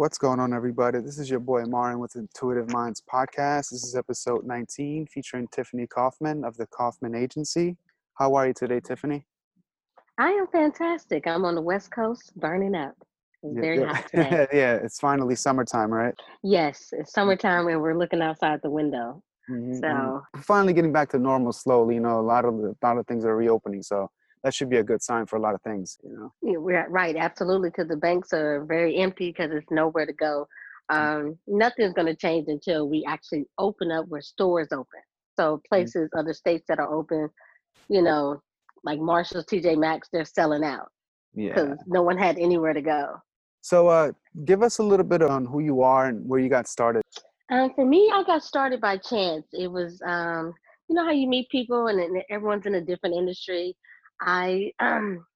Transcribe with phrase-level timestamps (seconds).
[0.00, 0.98] What's going on, everybody?
[1.00, 3.68] This is your boy Marin with Intuitive Minds Podcast.
[3.68, 7.76] This is episode 19 featuring Tiffany Kaufman of the Kaufman Agency.
[8.14, 9.26] How are you today, Tiffany?
[10.16, 11.26] I am fantastic.
[11.26, 12.94] I'm on the West Coast burning up.
[13.42, 13.92] It's Yeah, very yeah.
[13.92, 14.46] hot today.
[14.54, 16.14] yeah, it's finally summertime, right?
[16.42, 19.22] yes, it's summertime and we're looking outside the window.
[19.50, 19.80] Mhm, mhm.
[19.82, 21.96] So We're finally getting back to normal slowly.
[21.96, 24.10] You know, a lot of the, a lot of things are reopening, so
[24.42, 25.98] that should be a good sign for a lot of things.
[26.02, 26.68] You know.
[26.70, 30.46] yeah, right, absolutely, because the banks are very empty because it's nowhere to go.
[30.90, 30.96] Mm.
[30.96, 35.00] Um, nothing's going to change until we actually open up where stores open.
[35.36, 37.28] So places, other states that are open,
[37.88, 38.42] you know,
[38.84, 40.88] like Marshalls, TJ Maxx, they're selling out
[41.34, 41.54] Yeah.
[41.54, 43.16] because no one had anywhere to go.
[43.62, 44.12] So, uh,
[44.44, 47.02] give us a little bit on who you are and where you got started.
[47.50, 49.46] Um, for me, I got started by chance.
[49.52, 50.54] It was, um,
[50.88, 53.76] you know, how you meet people and everyone's in a different industry.
[54.20, 55.26] I, um,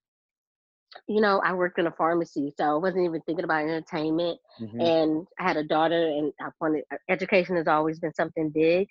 [1.08, 4.38] you know, I worked in a pharmacy, so I wasn't even thinking about entertainment.
[4.58, 8.50] Mhm, And I had a daughter, and I wanted uh, education has always been something
[8.50, 8.88] big.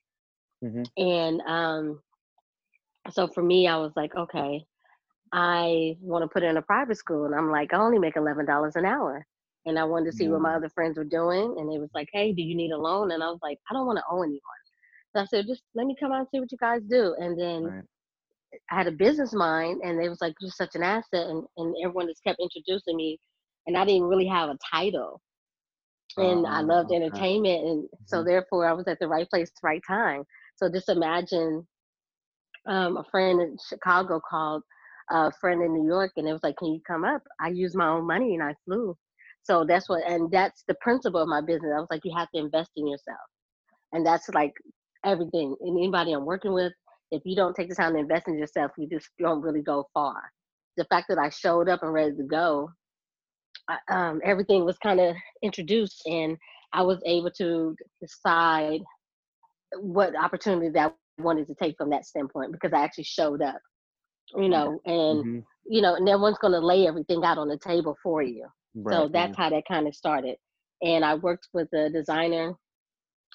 [0.61, 2.01] mhm, And um,
[3.11, 4.65] so for me, I was like, okay,
[5.33, 8.15] I want to put her in a private school, and I'm like, I only make
[8.17, 9.25] eleven dollars an hour,
[9.65, 12.09] and I wanted to see what my other friends were doing, and it was like,
[12.13, 13.11] hey, do you need a loan?
[13.11, 14.41] And I was like, I don't want to owe anyone.
[15.15, 17.15] So I said, just let me come out and see what you guys do.
[17.19, 17.85] And then Right.
[18.71, 21.75] I had a business mind, and it was like, you're such an asset, and and
[21.83, 23.19] everyone just kept introducing me,
[23.67, 25.21] and I didn't really have a title,
[26.17, 26.91] and I Oh, loved okay.
[26.91, 28.25] entertainment, and so Mhm.
[28.25, 30.23] therefore I was at the right place, right time.
[30.57, 31.67] So just imagine
[32.67, 34.63] um, a friend in Chicago called
[35.11, 37.75] a friend in New York, and it was like, "Can you come up?" I used
[37.75, 38.97] my own money and I flew.
[39.43, 41.73] So that's what, and that's the principle of my business.
[41.75, 43.19] I was like, you have to invest in yourself,
[43.93, 44.53] and that's like
[45.05, 45.55] everything.
[45.61, 46.73] And anybody I'm working with,
[47.13, 49.87] if you don't take the time to invest in yourself, you just don't really go
[49.93, 50.31] far.
[50.77, 52.71] The fact that I showed up and ready to go,
[53.69, 56.37] I, um, everything was kind of introduced, and
[56.73, 58.81] I was able to decide
[59.79, 63.59] what opportunity that I wanted to take from that standpoint because I actually showed up,
[64.35, 67.57] you know, and Mhm, you know, and everyone's going to lay everything out on the
[67.57, 68.47] table for you.
[68.75, 68.95] Right.
[68.95, 69.11] so right.
[69.13, 70.37] that's how that kind of started.
[70.81, 72.55] And I worked with a designer.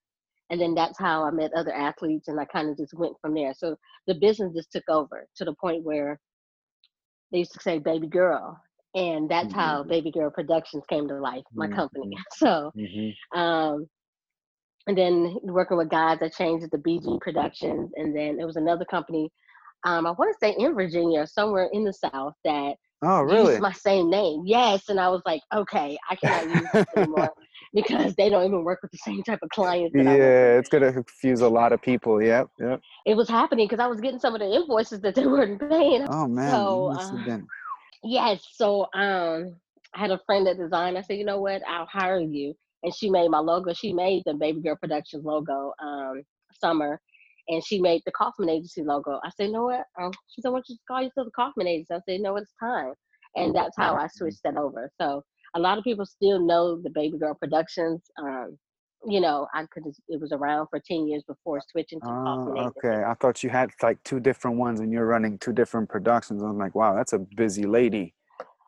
[0.50, 3.34] and then that's how I met other athletes, and I kind of just went from
[3.34, 3.54] there.
[3.56, 3.76] So
[4.08, 6.20] the business just took over to the point where
[7.32, 8.60] they used to say "baby girl,"
[8.96, 9.84] and that's how Mhm.
[9.84, 12.08] Baby Girl Productions came to life, my company.
[12.08, 12.24] Mhm.
[12.36, 13.16] So, mhm.
[13.36, 13.88] um,
[14.88, 18.56] and then working with guys, I changed it to BG Productions, and then it was
[18.56, 19.30] another company.
[19.86, 23.54] Um, I want to say in Virginia, or somewhere in the South, that Oh, really?
[23.54, 24.44] used my same name.
[24.46, 27.32] Yes, and I was like, okay, I cannot use this anymore
[27.74, 30.70] because they don't even work with the same type of clients that I yeah, it's
[30.70, 32.22] gonna confuse a lot of people.
[32.22, 32.82] Yep, yep.
[33.06, 36.08] It was happening because I was getting some of the invoices that they weren't paying.
[36.08, 37.18] Oh man, So, uh.
[38.04, 39.56] Yes, so um,
[39.94, 40.98] I had a friend that designed.
[40.98, 43.74] I said, you know what, I'll hire you, and she made my logo.
[43.74, 46.24] She made the Baby Girl Productions logo, um,
[46.60, 47.00] Summer,
[47.48, 49.20] and she made the Kaufman Agency logo.
[49.24, 49.84] I said, you know what?
[50.00, 51.94] Um, she said, why don't you call yourself the Kaufman Agency?
[51.94, 52.94] I said, you know what, it's time,
[53.36, 54.90] and that's how I switched that over.
[55.00, 55.24] So
[55.56, 58.02] a lot of people still know the Baby Girl Productions.
[58.18, 58.58] Um,
[59.08, 59.84] you know, I could.
[60.10, 62.80] It was around for ten years before switching to Oh, Kaufman Agency.
[62.84, 63.04] okay.
[63.04, 66.44] I thought you had like two different ones, and you're running two different productions.
[66.44, 68.14] I'm like, wow, that's a busy lady.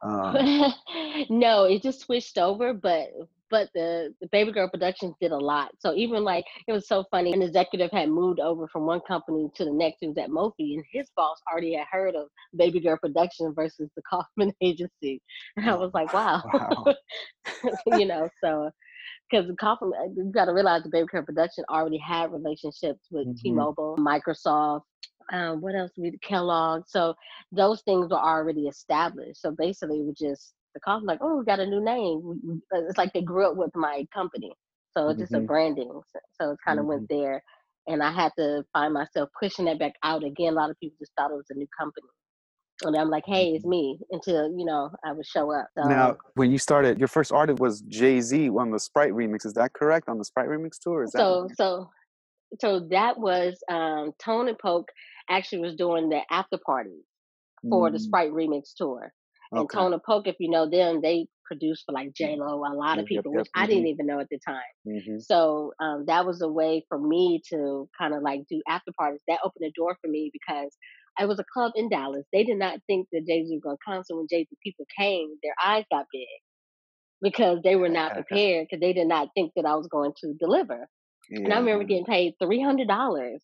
[0.02, 0.74] Um,
[1.30, 3.10] no, it just switched over, but
[3.54, 5.70] but the the Baby Girl Productions did a lot.
[5.80, 7.32] So even like it was so funny.
[7.34, 10.00] An executive had moved over from one company to the next.
[10.02, 12.28] He was at Mophie, and his boss already had heard of
[12.58, 15.22] Baby Girl Production versus the Kaufman Agency,
[15.58, 16.94] and I was like, wow, Wow.
[17.86, 18.72] you know, so.
[19.30, 23.28] Because Kaufman, uh, you got to realize the Baby Girl Production already had relationships with
[23.28, 23.38] Mhm.
[23.38, 24.84] T-Mobile, Microsoft,
[25.32, 25.92] um, what else?
[25.98, 26.84] We Kellogg.
[26.88, 27.16] So
[27.52, 29.42] those things were already established.
[29.42, 32.62] So basically, it was just the Kaufman like, oh, we got a new name.
[32.76, 34.54] Uh, It's like they grew up with my company,
[34.92, 35.48] so it's just a Mhm.
[35.48, 36.02] branding.
[36.42, 37.44] So, it kind of went there,
[37.88, 40.54] and I had to find myself pushing that back out again.
[40.54, 42.08] A lot of people just thought it was a new company,
[42.84, 44.00] and I'm like, hey, it's me.
[44.12, 45.68] Until you know, I would show up.
[45.78, 49.46] So, now, when you started, your first artist was Jay Z on the Sprite remix.
[49.46, 50.10] Is that correct?
[50.10, 51.04] On the Sprite remix tour?
[51.04, 51.90] Is that so so
[52.62, 54.90] so that was um, Tone and Poke
[55.30, 57.04] actually was doing the after party
[57.70, 59.14] for the Mm, Sprite remix tour.
[59.54, 59.78] And okay.
[60.06, 63.08] Poke, if you know them, they produced for like J Lo, a lot of Yep,
[63.12, 64.74] yep, people, yep, which I didn't even know at the time.
[64.88, 65.22] Mhm.
[65.22, 69.22] So um, that was a way for me to kind of like do after parties.
[69.28, 70.76] That opened the door for me because
[71.20, 72.26] I was a club in Dallas.
[72.34, 74.04] They did not think that Jay Z was going to come.
[74.04, 76.28] So when Jay Z people came, their eyes got big.
[77.22, 80.34] because they were not prepared because they did not think that I was going to
[80.40, 80.88] deliver.
[81.30, 81.46] Yeah.
[81.46, 83.42] And I remember getting paid three hundred dollars.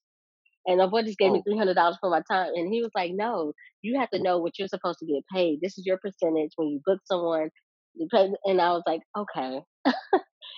[0.66, 1.34] And my boy just gave oh.
[1.34, 4.22] me three hundred dollars for my time, and he was like, "No, you have to
[4.22, 5.60] know what you're supposed to get paid.
[5.62, 7.50] This is your percentage when you book someone."
[7.96, 9.62] You pay, and I was like, "Okay."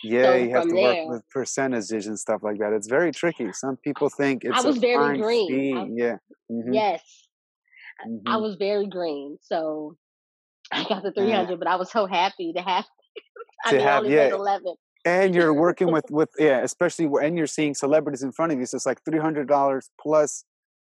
[0.04, 2.74] yeah, so you have to there, work with percentages and stuff like that.
[2.74, 3.52] It's very tricky.
[3.54, 4.58] Some people think it's.
[4.58, 5.78] I was very green.
[5.78, 6.18] I, yeah.
[6.52, 6.74] Mm-hmm.
[6.74, 7.02] Yes,
[8.06, 8.28] mm-hmm.
[8.28, 9.38] I was very green.
[9.42, 9.98] So
[10.72, 11.56] I got the 300, yeah.
[11.56, 12.86] but I was so happy to have.
[13.66, 14.30] I to mean, have, only yeah.
[14.30, 14.74] 11.
[15.04, 18.66] And you're working with with yeah, especially and you're seeing celebrities in front of you.
[18.66, 20.46] So it's like three hundred dollars plus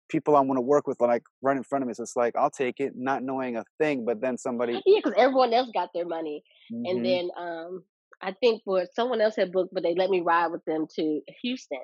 [0.09, 1.93] people I want to work with, like right in front of me.
[1.95, 4.05] So it's like I'll take it, not knowing a thing.
[4.05, 6.85] But then somebody, yeah, because everyone else got their money, mm-hmm.
[6.85, 7.83] and then um,
[8.21, 11.21] I think for someone else had booked, but they let me ride with them to
[11.41, 11.79] Houston,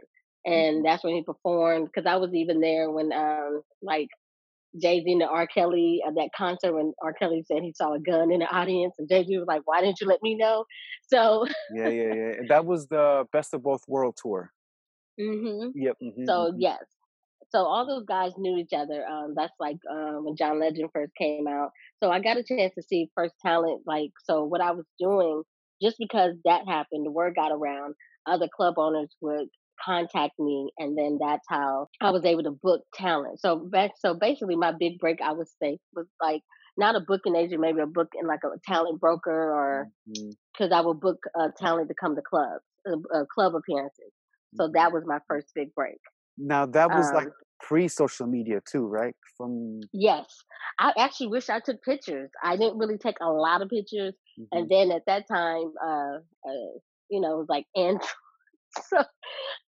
[0.45, 0.83] and mm-hmm.
[0.83, 1.87] that's when he performed.
[1.87, 4.09] Because I was even there when um, like
[4.81, 5.47] Jay Z and R.
[5.47, 7.13] Kelly at that concert when R.
[7.13, 9.81] Kelly said he saw a gun in the audience, and Jay Z was like, "Why
[9.81, 10.65] didn't you let me know?"
[11.07, 12.33] So yeah, yeah, yeah.
[12.49, 14.51] That was the Best of Both World tour.
[15.19, 15.69] Mm-hmm.
[15.75, 15.97] Yep.
[16.01, 16.61] Mm-hmm, so mm-hmm.
[16.61, 16.83] yes,
[17.51, 19.05] so all those guys knew each other.
[19.05, 21.71] Um, that's like um, when John Legend first came out.
[22.01, 23.81] So I got a chance to see first talent.
[23.85, 25.43] Like so, what I was doing
[25.81, 27.95] just because that happened, the word got around.
[28.27, 29.47] Other club owners would
[29.83, 33.39] contact me and then that's how I was able to book talent.
[33.39, 36.41] So back so basically my big break I would say was like
[36.77, 40.73] not a booking agent, maybe a book in like a talent broker or because mm-hmm.
[40.73, 44.11] I would book a talent to come to clubs, uh, uh, club appearances.
[44.55, 44.73] So mm-hmm.
[44.73, 45.99] that was my first big break.
[46.37, 47.27] Now that was um, like
[47.59, 49.15] pre social media too, right?
[49.37, 50.25] From yes,
[50.79, 52.29] I actually wish I took pictures.
[52.41, 54.57] I didn't really take a lot of pictures, mm-hmm.
[54.57, 56.17] and then at that time, uh,
[56.47, 56.71] uh
[57.09, 58.07] you know, it was like Android
[58.89, 59.03] so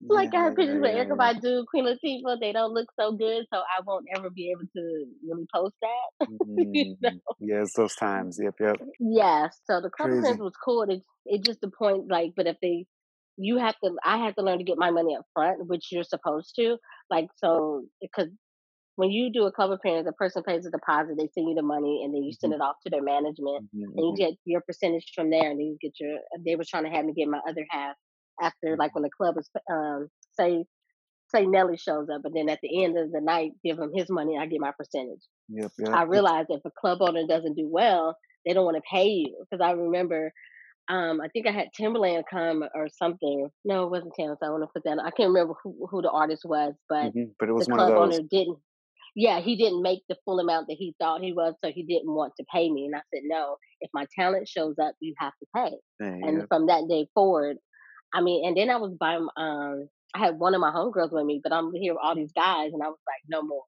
[0.07, 2.39] like yeah, I have pictures yeah, with Erykah Badu, Queen Latifah.
[2.39, 6.27] They don't look so good, so I won't ever be able to really post that.
[6.45, 6.74] Mm-hmm.
[6.74, 7.12] you know?
[7.39, 8.39] Yes, those times.
[8.42, 8.75] Yep, yep.
[9.00, 9.50] Yeah.
[9.65, 10.83] So the club friends was cool.
[10.83, 12.86] It it just the point like, but if they,
[13.38, 13.95] you have to.
[14.03, 16.77] I had to learn to get my money up front, which you're supposed to.
[17.09, 18.30] Like so, because
[18.95, 21.62] when you do a club appearance, the person pays a deposit, they send you the
[21.62, 22.62] money, and then you send mm-hmm.
[22.62, 23.83] it off to their management, mm-hmm.
[23.83, 24.15] and you mm-hmm.
[24.15, 26.18] get your percentage from there, and then you get your.
[26.45, 27.95] They were trying to have me get my other half
[28.41, 30.65] after like when the club is um say
[31.33, 34.09] say Nelly shows up, and then at the end of the night, give him his
[34.09, 34.37] money.
[34.37, 35.21] I get my percentage.
[35.49, 35.89] Yep, yep.
[35.89, 38.15] I realized if a club owner doesn't do well,
[38.45, 40.31] they don't want to pay you because I remember.
[40.87, 43.49] Um, I think I had Timbaland come or something.
[43.63, 44.38] No, it wasn't Timbaland.
[44.43, 44.99] I want to put that.
[45.03, 47.79] I can't remember who, who the artist was, but mm-hmm, but it was the one
[47.79, 48.19] club of those.
[48.19, 48.59] owner didn't.
[49.15, 52.13] Yeah, he didn't make the full amount that he thought he was, so he didn't
[52.13, 52.85] want to pay me.
[52.85, 53.55] And I said, no.
[53.79, 55.71] If my talent shows up, you have to pay.
[56.01, 57.57] and from that day forward,
[58.15, 61.25] I mean, and then I was by um, I had one of my homegirls with
[61.25, 63.63] me, but I'm here with all these guys, and I was like, no more.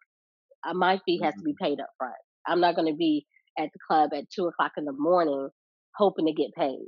[0.67, 1.65] Uh, my fee has to be mm-hmm.
[1.65, 2.15] paid up front.
[2.47, 3.27] I'm not going to be
[3.59, 5.49] at the club at two o'clock in the morning
[5.95, 6.88] hoping to get paid.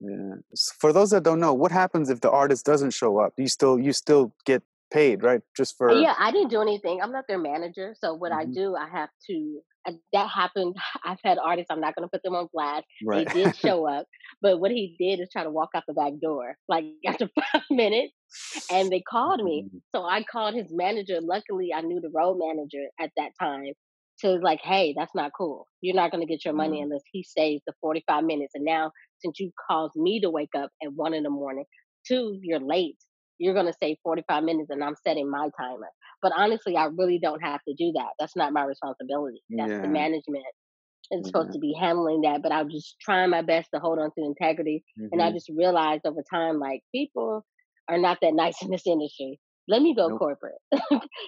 [0.00, 0.34] Yeah.
[0.78, 3.32] For those that don't know, what happens if the artist doesn't show up?
[3.38, 4.62] You still you still get
[4.92, 5.40] paid, right?
[5.56, 7.00] Just for yeah, I didn't do anything.
[7.02, 8.50] I'm not their manager, so what mm-hmm.
[8.50, 9.60] I do, I have to.
[10.12, 10.76] That happened.
[11.04, 11.70] I've had artists.
[11.70, 12.84] I'm not going to put them on blast.
[13.04, 13.26] Right.
[13.26, 14.06] They did show up,
[14.42, 17.62] but what he did is try to walk out the back door, like after five
[17.70, 18.12] minutes,
[18.70, 19.64] and they called me.
[19.66, 19.78] Mm-hmm.
[19.94, 21.18] So I called his manager.
[21.20, 23.72] Luckily, I knew the road manager at that time.
[24.20, 25.66] To like, hey, that's not cool.
[25.80, 26.90] You're not going to get your money mm-hmm.
[26.90, 28.52] unless he stays the 45 minutes.
[28.54, 31.64] And now, since you caused me to wake up at one in the morning,
[32.06, 32.98] two, you're late
[33.40, 35.88] you're going to say 45 minutes and I'm setting my timer.
[36.22, 38.10] But honestly, I really don't have to do that.
[38.18, 39.42] That's not my responsibility.
[39.48, 39.80] That's yeah.
[39.80, 40.44] the management
[41.10, 41.54] is supposed mm-hmm.
[41.54, 42.42] to be handling that.
[42.42, 44.84] But I was just trying my best to hold on to integrity.
[45.00, 45.08] Mm-hmm.
[45.12, 45.36] And I mm-hmm.
[45.36, 47.44] just realized over time, like, people
[47.88, 49.40] are not that nice in this industry.
[49.66, 50.18] Let me go nope.
[50.18, 50.60] corporate.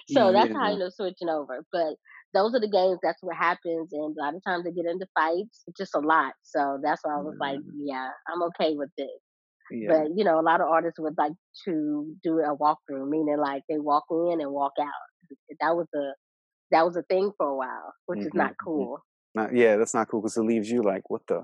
[0.09, 1.65] so yeah, that's how I end up switching over.
[1.71, 1.95] But
[2.35, 2.99] those are the games.
[3.01, 3.89] That's what happens.
[3.91, 6.33] And a lot of times they get into fights, just a lot.
[6.43, 9.07] So that's why I was like, yeah, I'm okay with this.
[9.71, 9.89] Yeah.
[9.89, 11.33] But you know, a lot of artists would like
[11.65, 14.87] to do a walkthrough, meaning like they walk in and walk out.
[15.59, 16.13] That was a
[16.71, 18.27] that was a thing for a while, which mm-hmm.
[18.27, 18.99] is not cool.
[19.35, 21.43] Not, yeah, that's not cool because it leaves you like, what the?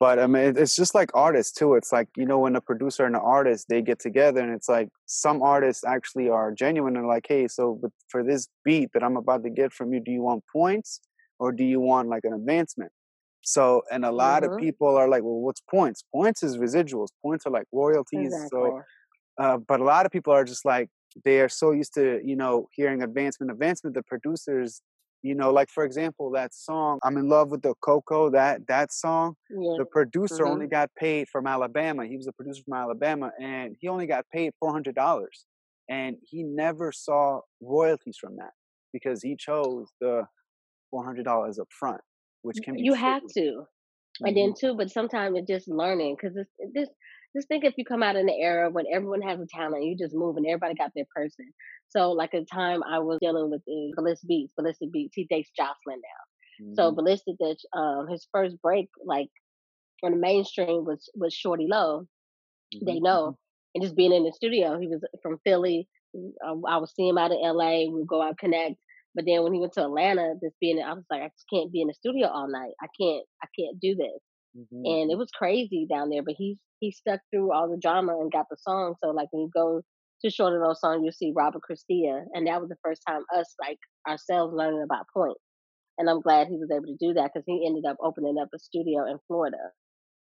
[0.00, 1.74] But I mean, it's just like artists too.
[1.74, 4.68] It's like you know, when a producer and an artist they get together, and it's
[4.68, 9.16] like some artists actually are genuine and like, hey, so for this beat that I'm
[9.16, 11.00] about to get from you, do you want points
[11.40, 12.92] or do you want like an advancement?
[13.42, 14.52] So, and a lot mm-hmm.
[14.52, 16.04] of people are like, well, what's points?
[16.12, 17.08] Points is residuals.
[17.22, 18.32] Points are like royalties.
[18.32, 18.48] Exactly.
[18.50, 18.82] So,
[19.38, 20.88] uh, but a lot of people are just like,
[21.24, 23.94] they are so used to, you know, hearing advancement, advancement.
[23.94, 24.82] The producers,
[25.22, 28.92] you know, like for example, that song, I'm in love with the Coco, that, that
[28.92, 29.76] song, yeah.
[29.78, 30.52] the producer mm-hmm.
[30.52, 32.06] only got paid from Alabama.
[32.06, 35.24] He was a producer from Alabama and he only got paid $400.
[35.88, 38.50] And he never saw royalties from that
[38.92, 40.24] because he chose the
[40.92, 42.00] $400 up front
[42.42, 43.66] which can be you have to
[44.26, 44.58] And then Mhm.
[44.58, 46.90] too, but sometimes it's just learning because it's this.
[47.36, 49.96] Just think if you come out in the era when everyone has a talent, you
[49.98, 51.52] just move and everybody got their person.
[51.88, 55.50] So like a time I was dealing with the Ballistic Beats, Ballistic Beats, he dates
[55.58, 56.22] Joseline now.
[56.74, 56.98] So Mhm.
[57.00, 59.30] Ballistic, that um, his first break like
[60.02, 62.06] on the mainstream was was Shawty Lo.
[62.80, 63.00] They Mhm.
[63.00, 63.38] know, Mhm.
[63.74, 65.88] and just being in the studio, he was from Philly.
[66.44, 67.88] I, I would see him out in LA.
[67.90, 68.76] We'd go out connect.
[69.18, 71.72] But then when he went to Atlanta, just being, I was like, I just can't
[71.72, 72.74] be in the studio all night.
[72.80, 74.22] I can't, I can't do this.
[74.54, 74.68] Mhm.
[74.84, 75.18] And it Mhm.
[75.18, 76.22] was crazy down there.
[76.22, 78.94] But he he stuck through all the drama and got the song.
[79.02, 79.82] So like when you go
[80.22, 83.54] to Shawty Lo song, you'll see Robert Christia, and that was the first time us
[83.60, 85.38] like ourselves learning about point.
[85.98, 88.50] And I'm glad he was able to do that because he ended up opening up
[88.54, 89.72] a studio in Florida.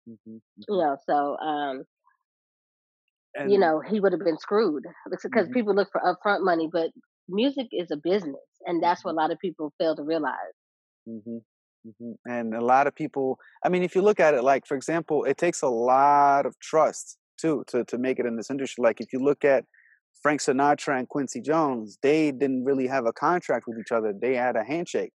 [0.07, 0.41] Mhm.
[0.67, 0.79] You Mhm.
[0.79, 1.83] know, so um,
[3.43, 5.53] you know, he would have been screwed because Mhm.
[5.53, 6.91] people look for upfront money, but
[7.27, 10.53] music is a business, and that's what a lot of people fail to realize.
[11.07, 11.41] Mhm.
[11.87, 12.15] Mhm.
[12.27, 15.23] And a lot of people, I mean, if you look at it, like for example,
[15.23, 18.81] it takes a lot of trust too to to make it in this industry.
[18.83, 19.65] Like if you look at
[20.21, 24.13] Frank Sinatra and Quincy Jones, they didn't really have a contract with each other.
[24.13, 25.11] They had a handshake.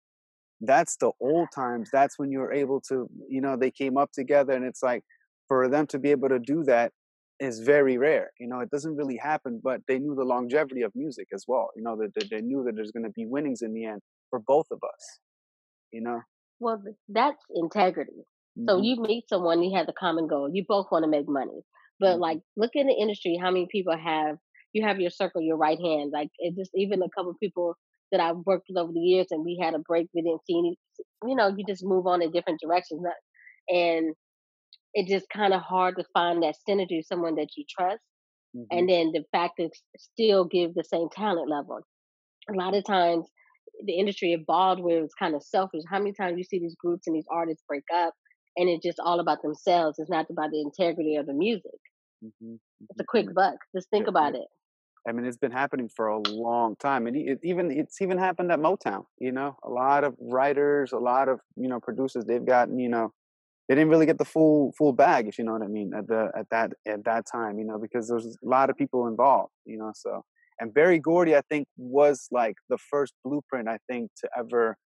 [0.61, 1.91] That's the old times.
[1.93, 5.05] That's when you were able to, you know, they came up together, and it's like
[5.49, 6.93] for them to be able to do that
[7.41, 8.31] is very rare.
[8.41, 11.71] You know, it doesn't really happen, but they knew the longevity of music as well.
[11.77, 14.03] You know, that that they knew that there's going to be winnings in the end
[14.31, 15.21] for both of us.
[15.93, 16.23] You know.
[16.59, 18.25] Well, that's integrity.
[18.69, 18.83] So Mhm.
[18.83, 20.51] you meet someone, you have the common goal.
[20.53, 21.61] You both want to make money,
[22.01, 22.21] but Mhm.
[22.21, 24.39] like look in the industry, how many people have
[24.73, 26.11] you have your circle, your right hand.
[26.13, 27.77] Like it just even a couple people
[28.13, 30.09] that I've worked with over the years, and we had a break.
[30.15, 30.79] We didn't see any.
[31.25, 33.03] You know, you just move on in different directions,
[33.69, 34.15] and
[34.97, 38.03] it's just kind of hard to find that synergy, someone that you trust,
[38.55, 38.67] Mhm.
[38.71, 41.81] and then the fact that still give the same talent level.
[42.51, 43.29] A lot of times,
[43.85, 45.83] the industry evolved where it's kind of selfish.
[45.91, 48.15] How many times you see these groups and these artists break up,
[48.57, 49.99] and it's just all about themselves?
[50.01, 51.81] It's not about the integrity of the music.
[52.23, 52.61] Mhm.
[52.91, 53.07] It's a Mhm.
[53.07, 53.59] quick buck.
[53.77, 54.49] Just think it, about it, it.
[55.09, 58.53] I mean, it's been happening for a long time, and it even it's even happened
[58.53, 59.07] at Motown.
[59.19, 62.89] You know, a lot of writers, a lot of you know producers, they've gotten you
[62.91, 63.15] know
[63.69, 66.07] they didn't really get the full full bag, if you know what I mean, at
[66.09, 69.53] the at that at that time, you know, because there's a lot of people involved,
[69.65, 69.93] you know.
[69.95, 70.23] So
[70.61, 74.77] and Berry Gordy, I think, was like the first blueprint, I think, to ever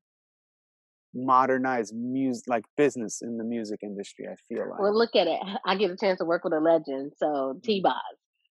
[1.14, 4.26] modernize music, like business in the music industry.
[4.30, 5.40] I feel like Well, look at it.
[5.64, 7.12] I get a chance to work with a legend.
[7.16, 7.82] So T Mhm.
[7.82, 7.94] Boz.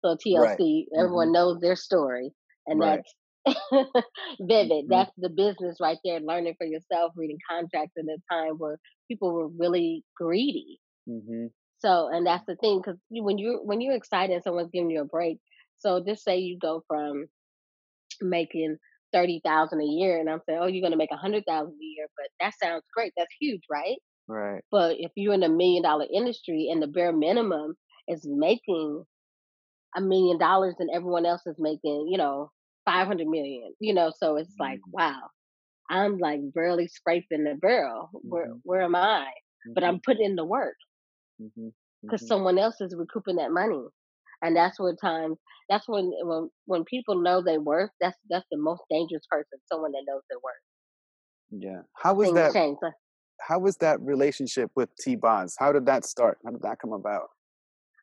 [0.03, 2.33] So right, TLC, hmm everyone knows their story.
[2.67, 3.15] And right, that's
[4.39, 4.85] vivid.
[4.85, 8.77] hmm That's the business right there, learning for yourself, reading contracts in a time where
[9.09, 10.79] people were really greedy.
[11.07, 11.47] hmm
[11.79, 15.01] So, and that's the thing, because when you're when you're excited, and someone's giving you
[15.01, 15.39] a break.
[15.77, 17.27] So, just say you go from
[18.21, 18.77] making
[19.13, 21.83] thirty thousand a year, and I'm saying, oh, you're gonna make a hundred thousand a
[21.85, 23.13] year, but that sounds great.
[23.17, 23.97] That's huge, right?
[24.27, 27.75] right, But if you're in a million dollar industry and the bare minimum
[28.07, 29.03] is making
[29.95, 32.49] a million dollars and everyone else is making, you know,
[32.85, 35.21] 500 million, you know, so it's like, wow,
[35.89, 38.09] I'm like barely scraping the barrel.
[38.13, 39.27] Where, hmm where am I?
[39.75, 40.75] But hmm I'm putting in the work
[42.09, 43.83] because hmm someone else is recouping that money.
[44.43, 45.37] And that's what times,
[45.69, 49.91] that's when, when, when people know their worth, that's, that's the most dangerous person, someone
[49.93, 50.55] that knows their worth.
[51.51, 51.81] yeah.
[51.95, 52.53] How was Things that?
[52.53, 52.77] change.
[53.41, 55.55] How was that relationship with T Boz?
[55.59, 56.37] How did that start?
[56.45, 57.29] How did that come about?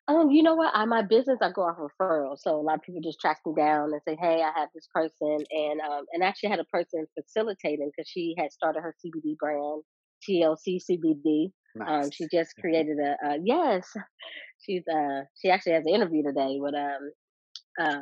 [0.09, 0.71] Um, you know what?
[0.73, 3.53] I my business I go off referrals, so a lot of people just track me
[3.55, 7.05] down and say, "Hey, I have this person," and um, and actually had a person
[7.13, 9.83] facilitating because she had started her CBD brand,
[10.27, 11.51] TLC CBD.
[11.85, 13.87] Um, she just created a, uh yes,
[14.65, 17.11] she's uh she actually has an interview today with um
[17.79, 18.01] uh,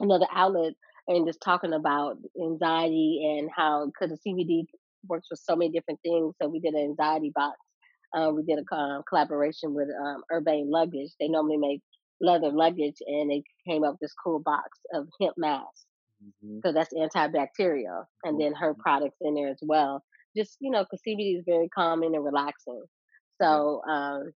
[0.00, 0.74] another outlet
[1.08, 4.64] and just talking about anxiety and how because the CBD
[5.08, 6.34] works with so many different things.
[6.40, 7.56] So we did an anxiety box.
[8.14, 11.12] Uh, we did a um, collaboration with um, Urbane Luggage.
[11.20, 11.80] They normally make
[12.20, 15.86] leather luggage, and they came up with this cool box of hemp masks.
[16.22, 18.82] Mhm, So that's antibacterial, and mhm, then her mhm.
[18.82, 20.02] products in there as well.
[20.36, 22.82] Just you know, because CBD is very calming and relaxing.
[23.40, 24.32] So um,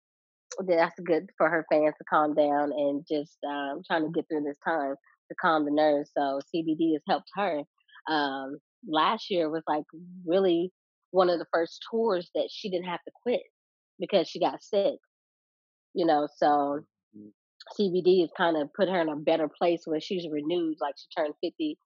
[0.67, 4.43] that's good for her fans to calm down and just um, trying to get through
[4.45, 4.95] this time
[5.31, 6.11] to calm the nerves.
[6.17, 7.63] So CBD has helped her.
[8.09, 9.85] Um, last year was like
[10.27, 10.73] really
[11.11, 13.43] one of the first tours that she didn't have to quit
[13.99, 14.99] because she got sick,
[15.95, 16.29] you know.
[16.37, 17.33] So Mhm, mhm.
[17.75, 20.79] CBD has kind of put her in a better place where she's renewed.
[20.81, 21.79] Like she turned 50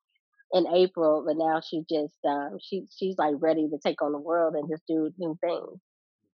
[0.53, 4.19] in April, but now she just um, she she's like ready to take on the
[4.21, 5.81] world and just do new things.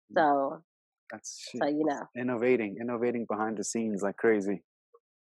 [0.10, 0.18] mhm.
[0.18, 0.64] So
[1.12, 2.06] That's so you know.
[2.16, 4.64] innovating, innovating behind the scenes like crazy.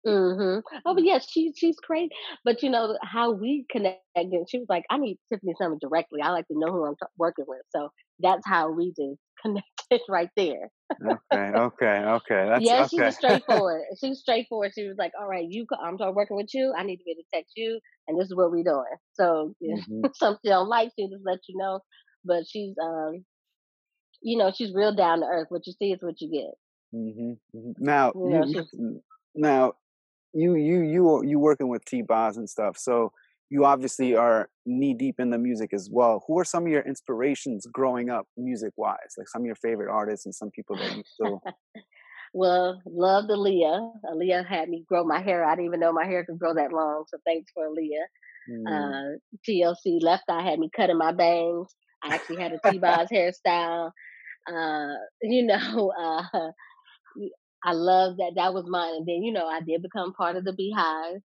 [0.08, 0.64] Mhm.
[0.86, 2.10] Oh, but Mm, yeah, she she's crazy.
[2.46, 4.50] But you know how we connected.
[4.50, 6.22] She was like, "I need Tiffany something directly.
[6.22, 9.79] I like to know who I'm t- working with." So that's how we just connected
[10.10, 10.70] right there.
[11.04, 12.46] okay, okay, okay.
[12.50, 12.88] That's yeah, okay.
[12.90, 13.84] she was straightforward.
[14.00, 14.72] She was straightforward.
[14.76, 16.74] She was like, "All right, you, I'm start working with you.
[16.78, 19.54] I need to be able to text you, and this is what we're doing." So,
[19.60, 21.80] yeah, hmm something don't like, she just let you know.
[22.26, 23.24] But she's, um,
[24.22, 25.48] you know, she's real down to earth.
[25.50, 26.54] What you see is what you get.
[26.92, 29.04] hmm hmm Now You you, know, you
[29.36, 29.74] now
[30.34, 32.78] you you you you working with T Boz and stuff.
[32.78, 33.14] So
[33.50, 36.24] you obviously are knee deep in the music as well.
[36.28, 39.16] Who are some of your inspirations growing up, music wise?
[39.18, 41.42] Like some of your favorite artists and some people that you still.
[42.34, 43.92] well, loved Aaliyah.
[44.14, 45.44] Aaliyah had me grow my hair.
[45.44, 47.06] I didn't even know my hair could grow that long.
[47.08, 48.06] So thanks for Aaliyah.
[48.52, 48.68] Mm.
[48.68, 51.74] Uh, TLC Left Eye had me cutting my bangs.
[52.04, 53.92] I actually had a T-Boz hairstyle.
[54.48, 56.52] Uh, you know, uh,
[57.64, 58.34] I love that.
[58.36, 58.94] That was mine.
[58.98, 61.22] And then, you know, I did become part of the Beehive.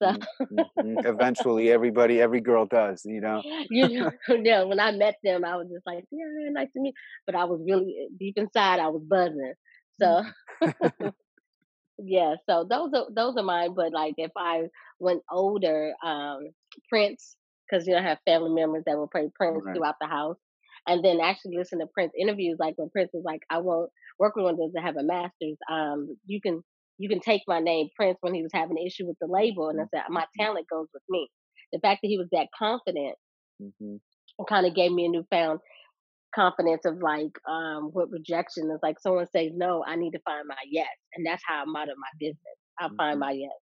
[0.00, 3.44] So, hmm hmm Eventually, everybody, every girl does, you know.
[3.70, 4.10] you know,
[4.42, 6.94] yeah, when I met them, I was just like, yeah, nice to meet.
[7.26, 9.54] But I was really deep inside, I was buzzing.
[10.00, 11.12] So, Mhm.
[11.98, 12.34] yeah.
[12.48, 13.74] So those are those are mine.
[13.74, 14.64] But like, if I
[14.98, 16.48] went older, um,
[16.88, 17.36] Prince,
[17.68, 19.74] because you know, I have family members that will play Prince Right.
[19.74, 20.36] throughout the house,
[20.86, 22.56] and then actually listen to Prince interviews.
[22.58, 25.56] Like when Prince was like, I won't work with one that doesn't have a master's.
[25.70, 26.62] Um, you can
[26.98, 29.68] you can take my name, Prince, when he was having an issue with the label,
[29.70, 31.28] and I said my talent goes with me.
[31.72, 33.16] The fact that he was that confident
[33.60, 33.96] hmm
[34.48, 35.60] kind of gave me a newfound
[36.34, 38.70] confidence of like um with rejection.
[38.70, 41.64] Is like someone says no i need to find my yes and that's how i
[41.66, 42.38] model my business.
[42.80, 43.52] I find hmm my yes.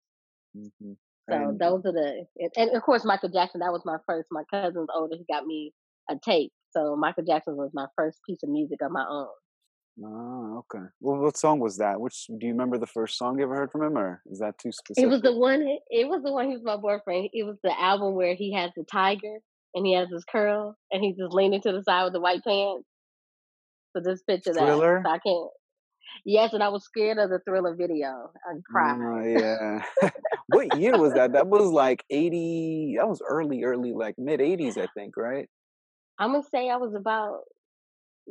[0.57, 0.93] Hmm
[1.31, 4.29] so And those are the and, and of course michael jackson that was my first
[4.31, 5.73] my cousin's older he got me
[6.11, 6.53] a tape.
[6.71, 9.29] So michael jackson was my first piece of music of my own
[10.03, 10.85] oh, okay.
[11.01, 12.01] Well, what song was that?
[12.01, 14.59] Which do you remember the first song you ever heard from him, or is that
[14.59, 15.05] too specific?
[15.05, 17.81] it was the one it was the one he was my boyfriend it was the
[17.81, 19.39] album where he has the tiger
[19.75, 22.43] and he has his curl and he's just leaning to the side with the white
[22.45, 22.87] pants
[23.93, 25.03] so just picture that Thriller.
[25.05, 25.51] so i can't
[26.25, 30.11] yes and i was scared of the thriller video i cried Oh yeah.
[30.49, 31.33] what year was that?
[31.33, 32.97] That was like eighty.
[32.99, 35.49] That was early, early, like mid eighties, I think, right?
[36.19, 37.41] I'm gonna say I was about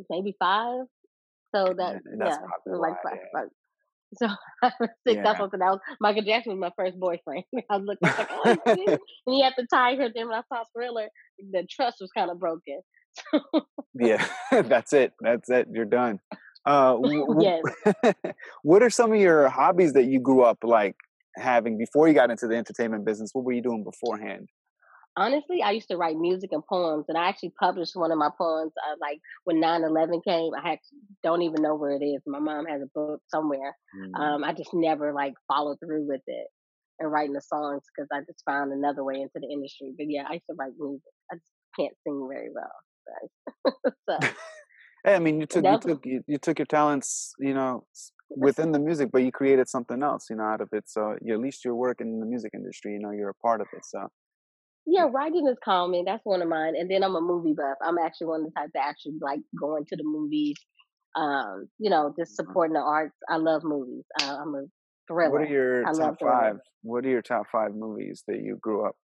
[0.10, 0.86] maybe five.
[1.56, 2.90] So that And, that's yeah, why.
[2.90, 2.96] like.
[3.34, 3.42] Yeah.
[4.16, 4.28] So
[4.62, 5.22] I was six.
[5.24, 5.42] That's Yeah.
[5.42, 5.80] what that was.
[6.00, 7.46] Michael Jackson was my first boyfriend.
[7.72, 10.08] I was looking like, oh, and he had the tiger.
[10.14, 11.08] Then when I saw Thriller,
[11.52, 12.82] the trust was kind of broken.
[13.96, 15.14] Yeah, that's it.
[15.20, 15.68] That's it.
[15.74, 16.20] You're done.
[16.64, 17.62] Uh, wh- yes.
[18.62, 20.96] what are some of your hobbies that you grew up like
[21.36, 23.32] having before you got into the entertainment business?
[23.34, 24.48] What were you doing beforehand?
[25.16, 28.30] Honestly, I used to write music and poems, and I actually published one of my
[28.38, 28.72] poems.
[28.88, 30.80] Uh, like when 9/11 came, I had
[31.22, 32.22] don't even know where it is.
[32.26, 33.78] My mom has a book somewhere.
[33.96, 36.48] Mm, Um, I just never like followed through with it
[37.00, 39.94] and writing the songs because I just found another way into the industry.
[39.98, 41.14] But yeah, I used to write music.
[41.32, 42.72] I just can't sing very well.
[44.10, 44.18] So
[45.06, 47.86] Hey, I mean, you took you took you, you took your talents, you know,
[48.30, 50.90] within the music, but you created something else, you know, out of it.
[50.90, 52.94] So you, at least your work in the music industry.
[52.94, 53.84] You know, you're a part of it.
[53.86, 54.08] So
[54.86, 56.06] yeah, writing is calming.
[56.06, 56.76] That's one of mine.
[56.78, 57.78] And then I'm a movie buff.
[57.82, 60.58] I'm actually one of the types that actually like going to the movies.
[61.16, 63.16] Um, you know, just uh, supporting the arts.
[63.30, 64.04] I love movies.
[64.22, 64.64] Uh, I'm a
[65.08, 65.32] thriller.
[65.32, 66.58] what are your I top five?
[66.82, 68.96] What are your top five movies that you grew up?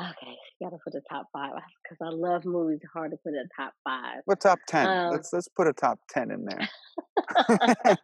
[0.00, 2.80] Okay, gotta put the top five because I love movies.
[2.92, 4.22] Hard to put a top five.
[4.24, 4.86] What top ten?
[4.86, 7.96] Um, Let's let's put a top ten in there.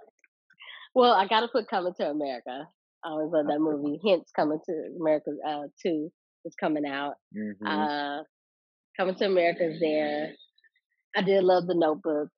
[0.95, 2.69] well, I gotta put Coming to America.
[3.05, 4.01] I always love that movie.
[4.07, 6.11] Hence, Coming to America uh, two
[6.45, 7.15] is coming out.
[7.35, 8.23] hmm Uh,
[8.99, 10.33] Coming to America is there.
[11.17, 12.29] I did love The Notebook.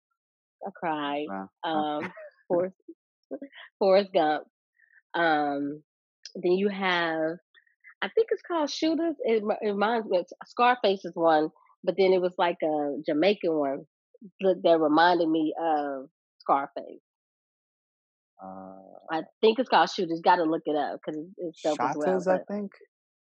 [0.67, 1.27] I cried.
[1.29, 1.49] Wow.
[1.65, 2.13] Um,
[2.49, 2.77] Forrest,
[3.79, 4.45] Forrest Gump.
[5.15, 5.83] Um,
[6.37, 7.37] then you have,
[8.01, 9.17] I think it's called Shooters.
[9.25, 11.51] It, it reminds me, of Scarface is one,
[11.85, 13.85] but then it was like a Jamaican one
[14.41, 17.01] that reminded me of Scarface.
[18.43, 18.75] Uh,
[19.11, 20.21] I think it's called Shooters.
[20.25, 22.23] Got to look it up because it's dope as well.
[22.29, 22.73] I think.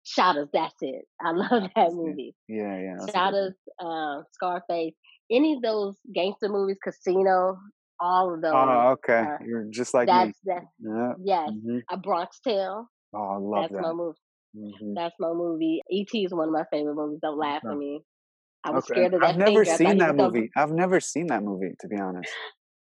[0.05, 1.05] Shottas, that's it.
[1.21, 2.35] I love that movie.
[2.47, 2.95] yeah, yeah.
[2.99, 3.55] That's a good one.
[3.79, 4.93] Shottas, uh, Scarface,
[5.31, 7.57] any of those gangster movies, Casino,
[7.99, 8.53] all of those.
[8.53, 9.23] Oh, okay.
[9.25, 10.13] Uh, You're just like me.
[10.13, 10.63] that's that.
[10.79, 11.13] Yeah.
[11.23, 12.87] Yes, hmm a Bronx Tale.
[13.13, 13.95] Oh, I love That's my that.
[13.95, 14.17] movie.
[14.55, 15.81] hmm That's my movie.
[15.91, 16.23] E.T.
[16.25, 17.19] is one of my favorite movies.
[17.21, 18.01] Don't laugh at me.
[18.63, 19.01] I was Okay.
[19.01, 19.29] scared of that.
[19.31, 19.77] I've never finger.
[19.77, 20.29] Seen that gonna.
[20.31, 20.49] movie.
[20.55, 22.31] I've never seen that movie, to be honest.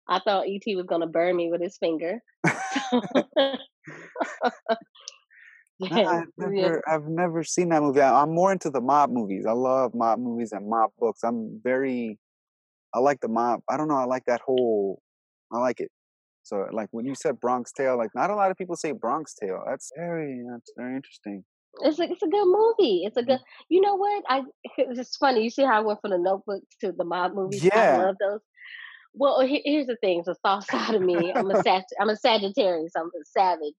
[0.08, 0.76] I thought E.T.
[0.76, 2.22] was gonna burn me with his finger.
[5.90, 8.02] No, I've never, I've never seen that movie.
[8.02, 9.46] I, I'm more into the mob movies.
[9.48, 11.24] I love mob movies and mob books.
[11.24, 12.20] I'm very,
[12.94, 13.62] I like the mob.
[13.68, 13.96] I don't know.
[13.96, 15.02] I like that whole.
[15.52, 15.90] I like it.
[16.44, 19.34] So, like when you said Bronx Tale, like not a lot of people say Bronx
[19.34, 19.64] Tale.
[19.68, 21.44] That's very, that's very interesting.
[21.80, 23.04] It's a, it's a good movie.
[23.06, 23.40] It's a good.
[23.40, 23.66] Mm-hmm.
[23.70, 24.24] You know what?
[24.30, 24.42] I
[24.78, 25.44] it's funny.
[25.44, 27.64] You see how I went from the Notebook to the mob movies.
[27.64, 28.42] Yeah, I love those.
[29.14, 30.24] Well, here's the thing.
[30.26, 31.34] the soft side of me.
[31.34, 32.94] I'm a Sag- I'm a Sagittarius.
[32.96, 33.74] I'm a savage.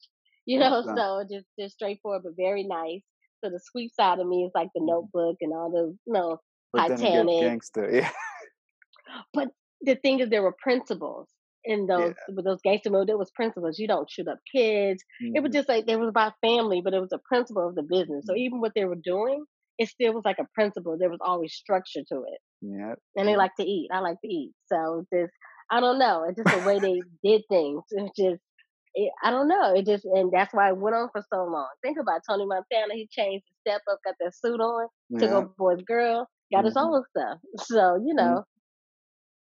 [0.45, 3.03] You know, so just just straightforward, but very nice.
[3.42, 4.88] So the sweet side of me is like the mm-hmm.
[4.88, 6.38] Notebook and all those, you know,
[6.73, 7.42] but Titanic.
[7.42, 8.11] Gangster, yeah.
[9.35, 9.49] But
[9.81, 11.29] the thing is, there were principles
[11.64, 12.35] in those yeah.
[12.35, 13.07] with those gangster movies.
[13.07, 13.79] There was principles.
[13.79, 15.03] You don't shoot up kids.
[15.23, 15.37] Mm-hmm.
[15.37, 15.59] It was mm-hmm.
[15.59, 18.27] just like there was about family, but it was a principle of the business.
[18.27, 18.38] So mm-hmm.
[18.40, 19.45] even what they were doing,
[19.79, 20.97] it still was like a principle.
[20.99, 22.40] There was always structure to it.
[22.62, 22.94] Yeah.
[23.16, 23.88] And they like to eat.
[23.92, 24.53] I like to eat.
[24.66, 25.33] So just
[25.70, 26.25] I don't know.
[26.29, 27.83] It's just the way they did things.
[27.90, 28.40] It's just
[28.94, 29.75] it, I don't know.
[29.75, 31.68] It just and that's why it went on for so long.
[31.83, 32.94] Think about Tony Montana.
[32.94, 35.18] He changed the step up, got that suit on, yeah.
[35.18, 36.66] took over boy's girl, got mm-hmm.
[36.66, 37.38] his own stuff.
[37.66, 38.16] So you mm-hmm.
[38.16, 38.44] know,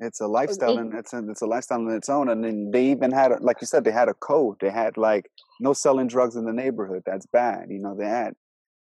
[0.01, 2.27] it's a lifestyle, and it's a, it's a lifestyle on its own.
[2.27, 4.55] And then they even had, a, like you said, they had a code.
[4.59, 5.29] They had like
[5.59, 7.03] no selling drugs in the neighborhood.
[7.05, 7.67] That's bad.
[7.69, 8.33] You know, they had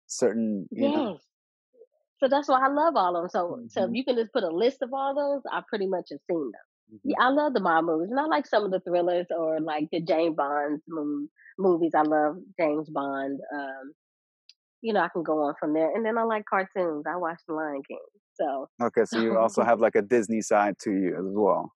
[0.07, 0.67] certain.
[0.69, 0.95] You yes.
[0.95, 1.17] Know.
[2.19, 3.29] So that's why I love all of them.
[3.29, 3.67] So, mm-hmm.
[3.69, 3.95] so if mm-hmm.
[3.95, 6.95] you can just put a list of all those, I pretty much have seen them.
[6.95, 7.09] Mm-hmm.
[7.09, 9.89] Yeah, I love the mob movies, and I like some of the thrillers or like
[9.91, 10.81] the James Bond
[11.59, 11.91] movies.
[11.95, 13.39] I love James Bond.
[13.53, 13.93] Um,
[14.81, 15.93] you know, I can go on from there.
[15.93, 17.05] And then I like cartoons.
[17.07, 17.97] I watch The Lion King.
[18.35, 21.73] So okay, so you also have like a Disney side to you as well.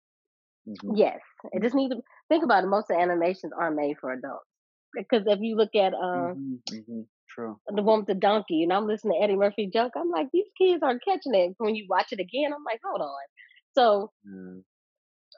[0.67, 0.95] Mm-hmm.
[0.95, 1.19] Yes,
[1.55, 1.97] I just need to
[2.29, 2.67] think about it.
[2.67, 4.45] Most of the animations are made for adults
[4.93, 7.01] because if you look at um, mm-hmm, mm-hmm.
[7.37, 7.59] True.
[7.67, 10.47] the one with the donkey, and I'm listening to Eddie Murphy joke, I'm like, these
[10.57, 11.53] kids aren't catching it.
[11.59, 13.11] When you watch it again, I'm like, hold on.
[13.75, 14.63] So mm.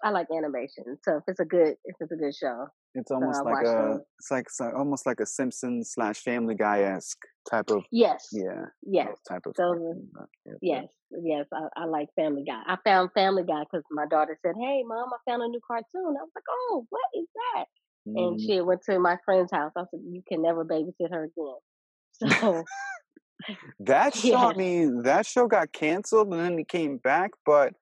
[0.02, 0.98] I like animation.
[1.04, 4.02] So if it's a good, if it's a good show, it's almost like a, them.
[4.18, 7.18] it's like it's almost like a Simpsons slash Family Guy esque
[7.50, 7.84] type of.
[7.92, 8.30] Yes.
[8.32, 8.66] Yeah.
[8.82, 9.10] Yes.
[9.28, 9.54] Type of.
[9.58, 9.94] So,
[10.62, 12.62] yes, yes, I, I, like Family Guy.
[12.66, 16.16] I found Family Guy because my daughter said, "Hey, mom, I found a new cartoon."
[16.18, 17.66] I was like, "Oh, what is that?"
[18.08, 18.18] Mm.
[18.18, 19.74] And she went to my friend's house.
[19.76, 21.58] I said, "You can never babysit her again."
[22.28, 22.64] So.
[23.80, 24.46] that show, yeah.
[24.48, 27.74] I mean, that show got canceled and then it came back, but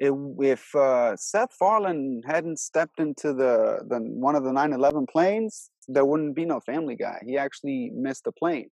[0.00, 5.70] it, if uh, Seth Farland hadn't stepped into the, the one of the 9/11 planes,
[5.88, 7.20] there wouldn't be no Family Guy.
[7.26, 8.70] He actually missed a plane,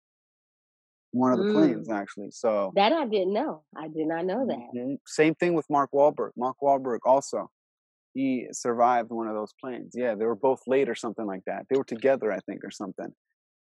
[1.13, 1.53] one of the mm.
[1.53, 2.31] planes actually.
[2.33, 3.63] So that I didn't know.
[3.77, 4.77] I did not know that.
[4.77, 4.95] Mm-hmm.
[5.07, 6.31] Same thing with Mark Wahlberg.
[6.37, 7.51] Mark Wahlberg also,
[8.15, 9.93] he survived one of those planes.
[9.95, 11.67] Yeah, they were both late or something like that.
[11.71, 13.15] They were together, I think, or something.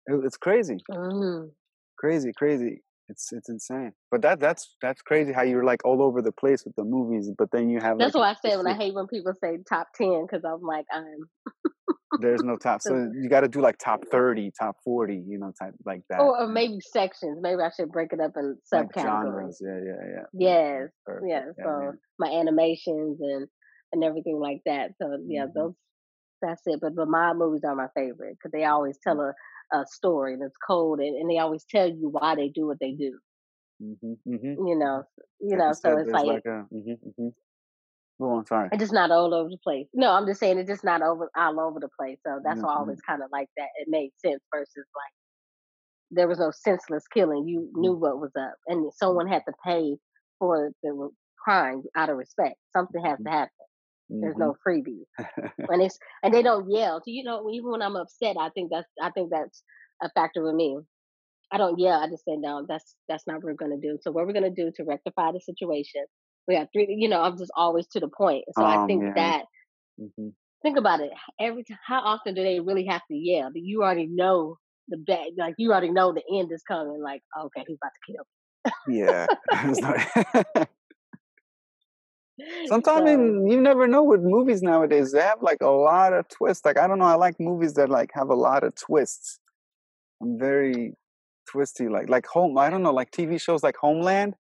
[0.07, 0.77] It, it's crazy.
[0.91, 1.49] Mm.
[1.97, 2.81] Crazy, crazy.
[3.07, 3.93] It's it's insane.
[4.09, 7.29] But that that's that's crazy how you're like all over the place with the movies,
[7.37, 7.99] but then you have.
[7.99, 10.61] That's like, why I say when I hate when people say top ten because I'm
[10.61, 11.03] like I'm.
[12.21, 15.51] There's no top, so you got to do like top thirty, top forty, you know,
[15.59, 16.19] type like that.
[16.19, 17.39] Or, or maybe sections.
[17.41, 18.95] Maybe I should break it up in subcategories.
[18.95, 19.61] Like genres.
[19.61, 20.23] Yeah, yeah, yeah.
[20.33, 21.25] Yes, Perfect.
[21.29, 21.63] yeah.
[21.63, 21.97] So man.
[22.17, 23.47] my animations and
[23.91, 24.91] and everything like that.
[24.99, 25.51] So yeah, mm-hmm.
[25.55, 25.73] those
[26.41, 26.79] that's it.
[26.81, 29.29] But but my movies are my favorite because they always tell mm.
[29.29, 29.33] a
[29.73, 32.91] a story that's cold and, and they always tell you why they do what they
[32.91, 33.17] do.
[33.82, 34.67] Mm-hmm, mm-hmm.
[34.67, 35.04] You know,
[35.39, 37.28] you know, so it's like, like a, mm-hmm, mm-hmm.
[38.23, 38.69] oh, I'm sorry.
[38.71, 39.88] It's just not all over the place.
[39.93, 42.17] No, I'm just saying it's just not over all over the place.
[42.25, 43.67] So that's why I always kind of like that.
[43.78, 45.13] It made sense versus like
[46.12, 47.47] there was no senseless killing.
[47.47, 49.97] You knew what was up, and someone had to pay
[50.39, 52.56] for the crime out of respect.
[52.71, 53.49] Something has to happen.
[54.09, 54.41] There's mm-hmm.
[54.41, 55.05] no freebie,
[55.69, 56.99] and it's and they don't yell.
[56.99, 59.63] So you know, even when I'm upset, I think that's I think that's
[60.01, 60.77] a factor with me.
[61.51, 61.99] I don't yell.
[61.99, 62.65] I just say no.
[62.67, 63.97] That's that's not what we're gonna do.
[64.01, 66.05] So what we're gonna do to rectify the situation?
[66.47, 66.85] We have three.
[66.89, 68.45] You know, I'm just always to the point.
[68.57, 69.13] So um, I think yeah.
[69.15, 69.45] that.
[69.99, 70.29] Mm-hmm.
[70.61, 71.11] Think about it.
[71.39, 73.49] Every time, how often do they really have to yell?
[73.51, 77.01] That you already know the bad, like you already know the end is coming.
[77.01, 78.25] Like, okay, he's about to kill.
[80.55, 80.63] yeah.
[82.67, 83.15] Sometimes so,
[83.49, 85.11] you never know with movies nowadays.
[85.11, 86.65] They have like a lot of twists.
[86.65, 89.39] Like I don't know, I like movies that like have a lot of twists.
[90.21, 90.93] I'm very
[91.49, 91.87] twisty.
[91.87, 92.57] Like like home.
[92.57, 94.35] I don't know, like TV shows like Homeland.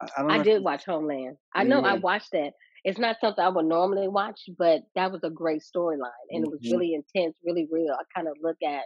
[0.00, 1.36] I, I, I did watch Homeland.
[1.54, 1.92] I know yeah.
[1.92, 2.52] I watched that.
[2.84, 6.44] It's not something I would normally watch, but that was a great storyline, and mm-hmm.
[6.44, 6.78] it was mm-hmm.
[6.78, 7.92] really intense, really real.
[7.92, 8.84] I kind of look at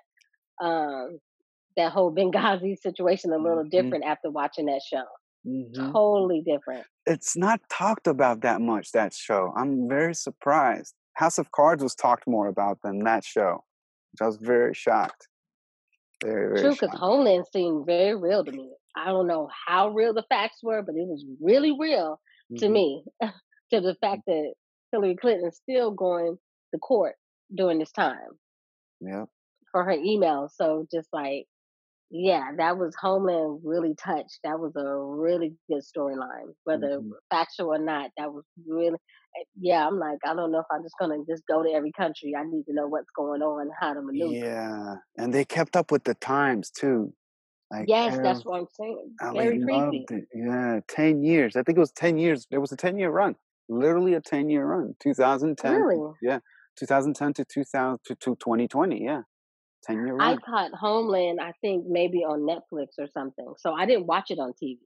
[0.64, 1.18] um,
[1.76, 3.68] that whole Benghazi situation a little mm-hmm.
[3.68, 5.04] different after watching that show.
[5.46, 5.92] Mm-hmm.
[5.92, 6.87] Totally different.
[7.07, 9.52] It's not talked about that much, that show.
[9.57, 10.94] I'm very surprised.
[11.14, 13.62] House of Cards was talked more about than that show.
[14.20, 15.28] I was very shocked.
[16.22, 18.70] Very, very True, because Homeland seemed very real to me.
[18.96, 22.57] I don't know how real the facts were, but it was really real mm-hmm.
[22.57, 23.04] to me.
[23.22, 24.54] to the fact that
[24.92, 26.37] Hillary Clinton is still going
[26.72, 27.14] to court
[27.54, 28.38] during this time.
[29.00, 29.24] Yeah.
[29.72, 30.50] For her emails.
[30.54, 31.46] So just like
[32.16, 34.38] yeah, that was Homeland really touched.
[34.44, 37.11] That was a really good storyline, whether mm-hmm.
[37.29, 38.12] factual or not.
[38.16, 38.94] That was really,
[39.37, 39.85] eh, yeah.
[39.85, 42.35] I'm like, I don't know if I'm just gonna just go to every country.
[42.38, 44.33] I need to know what's going on, how to maneuver.
[44.33, 47.12] Yeah, and they kept up with the times too.
[47.72, 49.16] Like Yes, that's what I'm saying.
[49.20, 50.14] Ali Very loved creepy.
[50.14, 50.29] it.
[50.33, 51.57] Yeah, ten years.
[51.57, 52.46] I think it was ten years.
[52.53, 53.35] It was a ten year run.
[53.68, 54.94] Literally a ten year run.
[55.03, 55.72] 2010.
[55.72, 56.12] Really?
[56.22, 56.38] Yeah,
[56.79, 59.03] 2010 to 2000 to, to 2020.
[59.03, 59.22] Yeah,
[59.86, 63.54] ten year I caught Homeland, I think maybe on Netflix or something.
[63.58, 64.80] So I didn't watch it on TV.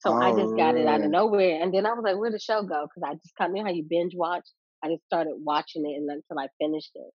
[0.00, 2.34] So I Oh, just got it out of nowhere, and then I was like, "Where'd
[2.34, 4.46] the show go?" Because I just kind of you know how you binge watch.
[4.82, 7.12] I just started watching it and until I finished it.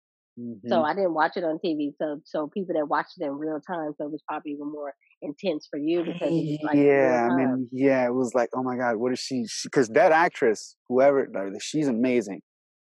[0.66, 1.94] So hmm I didn't watch it on TV.
[2.00, 4.94] So so people that watched it in real time, so it was probably even more
[5.22, 8.62] intense for you because it was like Yeah, I mean, yeah, it was like, oh
[8.62, 9.46] my God, what is she?
[9.64, 11.26] Because that actress, whoever,
[11.60, 12.42] she's amazing.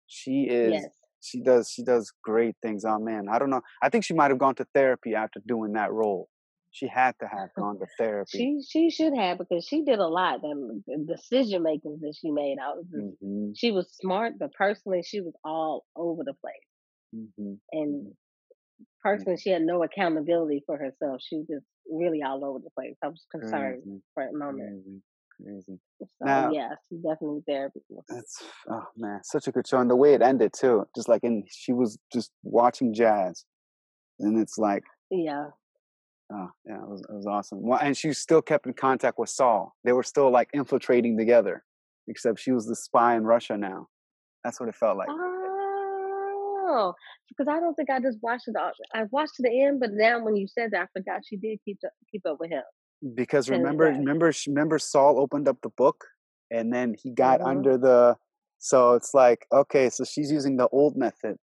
[0.07, 0.87] She is.
[0.87, 0.96] Yes.
[1.27, 1.71] She does.
[1.71, 2.85] She does great things.
[2.85, 3.63] Oh man, I don't know.
[3.83, 6.29] I think she might have gone to therapy after doing that role.
[6.71, 8.39] She had to have gone to therapy.
[8.39, 10.43] She she should have because she did a lot.
[10.43, 15.03] The, decision makings that she made, I was just, hmm she was smart, but personally,
[15.03, 17.25] she was all over the place.
[17.39, 18.13] hmm And
[19.03, 21.23] personally, she had no accountability for herself.
[21.23, 22.97] She was just really all over the place.
[23.03, 25.03] I was concerned Crazy, for a moment.
[25.43, 25.79] Crazy.
[25.99, 27.81] So Now, yeah, she definitely therapy.
[28.09, 30.87] That's oh man, such a good show, and the way it ended too.
[30.95, 33.45] Just like in, she was just watching jazz,
[34.21, 35.47] and it's like, Yeah.
[36.33, 37.63] oh yeah, it was, it was awesome.
[37.63, 39.75] Well, and she still kept in contact with Saul.
[39.85, 41.65] They were still like infiltrating together,
[42.09, 43.89] except she was the spy in Russia now.
[44.45, 45.09] That's what it felt like.
[46.69, 46.95] Oh,
[47.29, 48.57] because I don't think I just watched it.
[48.57, 51.37] All, I watched to the end, but now when you said that, I forgot she
[51.37, 52.63] did keep up, keep up with him.
[53.15, 56.05] Because remember, remember, remember, Saul opened up the book,
[56.51, 58.17] and then he got hmm under the.
[58.59, 61.37] So it's like, okay, so she's using the old method.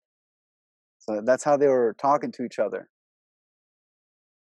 [0.99, 2.88] So that's how they were talking to each other.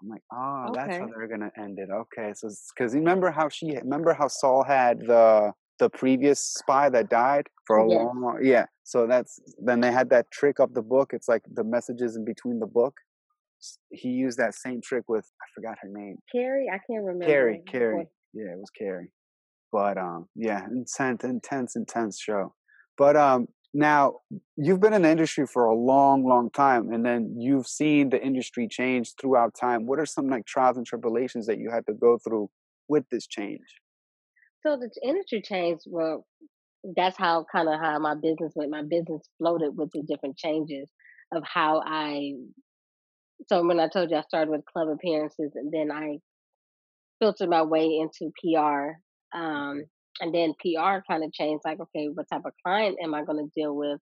[0.03, 1.89] I'm like, oh, that's how they're gonna end it.
[1.91, 7.09] Okay, so because remember how she remember how Saul had the the previous spy that
[7.09, 7.99] died for a Yes.
[7.99, 8.67] long, long yeah.
[8.85, 11.13] So that's then they had that trick of the book.
[11.13, 13.01] It's like the messages in between the book.
[13.91, 16.17] He used that same trick with I forgot her name.
[16.33, 17.27] Carrie, I can't remember.
[17.27, 18.07] Carrie, Carrie.
[18.33, 19.11] Yeah, it was Carrie.
[19.73, 22.55] But um, yeah, intense, intense, intense show.
[22.97, 24.21] But um, now
[24.57, 28.23] you've been in the industry for a long, long time, and then you've seen the
[28.23, 29.87] industry change throughout time.
[29.87, 32.51] What are some like trials and tribulations that you had to go through
[32.89, 33.61] with this change?
[34.63, 35.85] so the industry changed.
[35.87, 36.27] Well,
[36.97, 38.71] that's how kind of how my business went.
[38.71, 40.91] My business floated with the different changes
[41.33, 42.33] of how I.
[43.47, 46.19] So when I told you I started with club appearances, and then I
[47.21, 49.01] filtered my way into PR.
[49.37, 49.85] Um,
[50.21, 53.45] and then PR kind of changed like, okay, what type of client am I going
[53.45, 54.01] to deal with?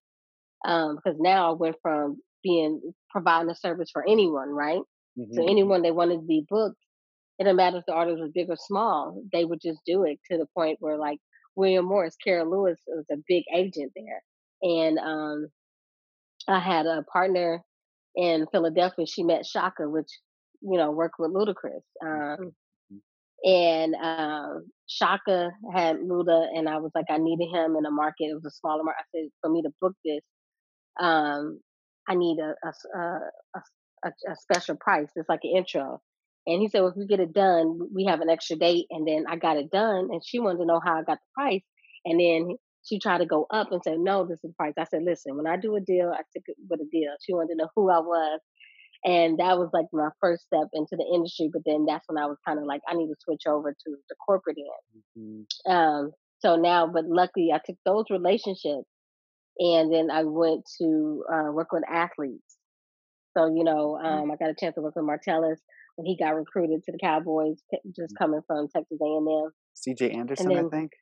[0.66, 4.80] Um, because now I went from being providing a service for anyone, right?
[5.32, 6.78] So hmm anyone that wanted to be booked,
[7.38, 10.18] it didn't matter if the artist was big or small, they would just do it
[10.30, 11.18] to the point where like
[11.56, 14.22] William Morris, Cara Lewis was a big agent there.
[14.62, 15.48] And um
[16.48, 17.62] I had a partner
[18.16, 19.06] in Philadelphia.
[19.06, 20.10] She met Chaka, which,
[20.62, 21.82] you know, worked with Ludacris.
[22.04, 22.52] Um
[23.44, 28.24] and um, Chaka had Luda, and I was like, I needed him in a market.
[28.24, 29.04] It was a smaller market.
[29.14, 30.22] I said, for me to book this,
[31.00, 31.60] um,
[32.08, 32.52] I need a
[34.40, 35.08] special price.
[35.14, 36.00] It's like an intro.
[36.46, 38.86] And he said, well, if we get it done, we have an extra date.
[38.90, 41.34] And then I got it done, and she wanted to know how I got the
[41.34, 41.64] price.
[42.04, 44.74] And then she tried to go up and say, no, this is the price.
[44.78, 47.10] I said, listen, when I do a deal, I took it with a deal.
[47.24, 48.40] She wanted to know who I was.
[49.04, 51.50] And that was like my first step into the industry.
[51.52, 53.96] But then that's when I was kind of like, I need to switch over to
[54.08, 55.02] the corporate end.
[55.66, 58.86] hmm Um, so now, but luckily I took those relationships
[59.58, 62.56] and then I went to uh, work with athletes.
[63.36, 65.58] So, you know, um, I got a chance to work with Martellus
[65.96, 67.56] when he got recruited to the Cowboys,
[67.94, 69.50] just coming from Texas A&M.
[69.74, 70.10] C.J.
[70.10, 70.92] Anderson, And Anderson, I think.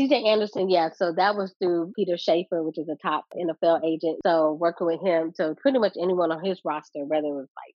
[0.00, 0.88] CJ Anderson, yeah.
[0.94, 4.20] So that was through Peter Schaffer, which is a top NFL agent.
[4.24, 7.74] So working with him, so pretty much anyone on his roster, whether it was like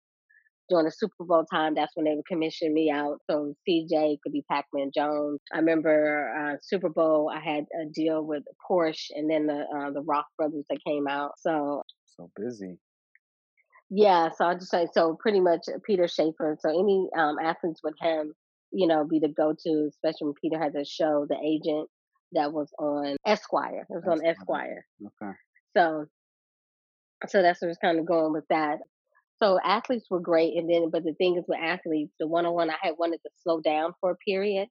[0.68, 3.18] during the Super Bowl time, that's when they would commission me out.
[3.30, 5.40] So CJ could be Pac-Man Jones.
[5.52, 9.90] I remember uh, Super Bowl, I had a deal with Porsche, and then the uh,
[9.90, 11.32] the Rock brothers that came out.
[11.38, 12.78] So So busy.
[13.90, 16.56] yeah, so I just say so pretty much Peter Schaffer.
[16.60, 18.34] So any um, athletes with him,
[18.70, 21.88] you know, be the go-to, especially when Peter had a show, the agent
[22.32, 23.86] that was on Esquire.
[23.88, 24.84] It was on Esquire.
[25.04, 25.32] okay.
[25.76, 26.06] So
[27.28, 28.78] so that's what was kind of going with that.
[29.42, 32.76] So athletes were great, and then but the thing is with athletes, the one-on-one I
[32.80, 34.68] had wanted to slow down for a period,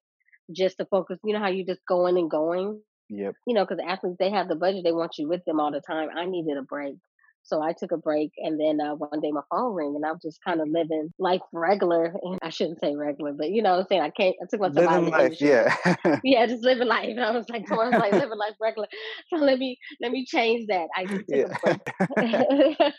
[0.56, 1.20] just to focus.
[1.24, 2.82] You know how you just going and going.
[3.10, 3.34] Yep.
[3.46, 5.82] You know, because athletes they have the budget, they want you with them all the
[5.82, 6.10] time.
[6.16, 6.96] I needed a break.
[7.44, 10.12] So I took a break, and then uh, one day my phone rang, and I
[10.12, 12.14] was just kind of living life regular.
[12.22, 14.02] And I shouldn't say regular, but you know what I'm saying.
[14.02, 14.36] I can't.
[14.42, 15.76] I took myself living out of life, yeah,
[16.24, 17.10] yeah, just living life.
[17.10, 18.88] And I was like, I was like living life regular.
[19.30, 20.88] So let me let me change that.
[20.96, 21.58] I just took yeah.
[21.66, 22.92] a break.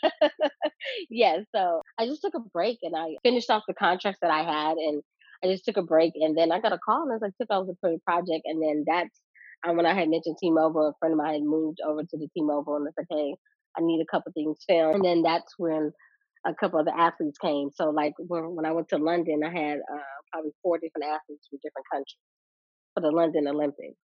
[1.09, 4.43] yeah, so I just took a break, and I finished off the contracts that I
[4.43, 5.01] had, and
[5.43, 7.37] I just took a break, and then I got a call, and I was like,
[7.39, 9.21] took over the pretty project, and then that's
[9.65, 12.27] um, when I had mentioned T-Mobile, a friend of mine had moved over to the
[12.35, 13.35] T-Mobile, and I said, hey
[13.77, 14.95] I need a couple things filmed.
[14.95, 15.91] And then that's when
[16.45, 17.69] a couple of the athletes came.
[17.73, 21.47] So like when, when I went to London, I had uh, probably four different athletes
[21.49, 22.17] from different countries
[22.93, 23.97] for the London Olympics.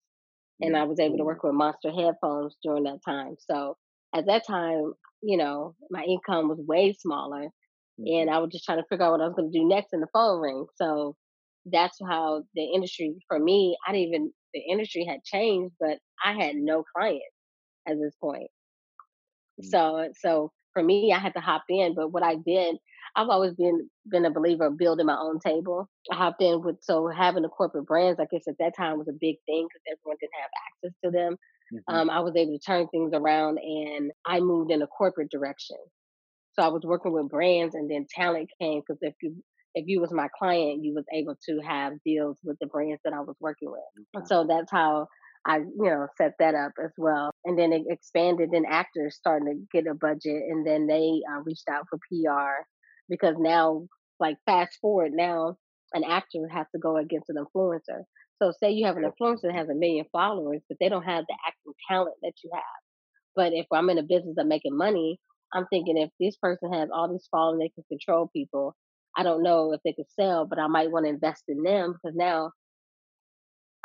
[0.61, 3.35] And I was able to work with Monster Headphones during that time.
[3.39, 3.77] So
[4.13, 7.43] at that time, you know, my income was way smaller.
[7.97, 8.29] And mm-hmm.
[8.29, 10.01] I was just trying to figure out what I was going to do next in
[10.01, 10.65] the phone ring.
[10.75, 11.15] So
[11.65, 16.33] that's how the industry, for me, I didn't even, the industry had changed, but I
[16.33, 17.23] had no clients
[17.87, 18.49] at this point.
[19.61, 19.65] Mm.
[19.65, 21.95] So so for me, I had to hop in.
[21.95, 22.77] But what I did,
[23.15, 25.89] I've always been been a believer of building my own table.
[26.11, 28.19] I hopped in with so having the corporate brands.
[28.19, 31.11] I guess at that time was a big thing because everyone didn't have access to
[31.11, 31.37] them.
[31.73, 31.93] Mm-hmm.
[31.93, 35.77] Um, I was able to turn things around, and I moved in a corporate direction.
[36.53, 39.35] So I was working with brands, and then talent came because if you
[39.75, 43.13] if you was my client, you was able to have deals with the brands that
[43.13, 44.05] I was working with.
[44.17, 44.25] Okay.
[44.25, 45.07] So that's how
[45.49, 47.31] I, you know, set that up as well.
[47.45, 51.41] And then it expanded, and actors starting to get a budget, and then they uh,
[51.43, 52.65] reached out for PR
[53.09, 53.87] because now,
[54.21, 55.57] like, fast forward now,
[55.93, 58.03] an actor has to go against an influencer.
[58.41, 61.25] So, say you have an influencer that has a million followers, but they don't have
[61.27, 62.63] the acting talent that you have.
[63.35, 65.19] But if I'm in a business of making money,
[65.53, 68.75] I'm thinking if this person has all these followers, they can control people.
[69.17, 71.93] I don't know if they could sell, but I might want to invest in them
[71.93, 72.51] because now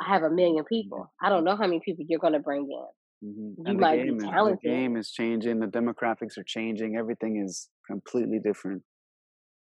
[0.01, 1.11] I have a million people.
[1.21, 3.29] I don't know how many people you're going to bring in.
[3.29, 3.67] Mm-hmm.
[3.67, 4.59] You might game, be talented.
[4.63, 5.59] The game is changing.
[5.59, 6.95] The demographics are changing.
[6.97, 8.83] Everything is completely different.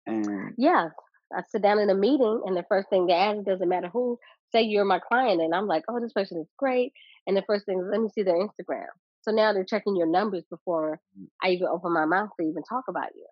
[0.06, 0.88] And yeah,
[1.36, 4.17] I sit down in a meeting, and the first thing they ask doesn't matter who.
[4.53, 6.93] Say you're my client, and I'm like, oh, this person is great.
[7.27, 8.88] And the first thing is, let me see their Instagram.
[9.21, 11.25] So now they're checking your numbers before mm.
[11.43, 13.27] I even open my mouth to even talk about you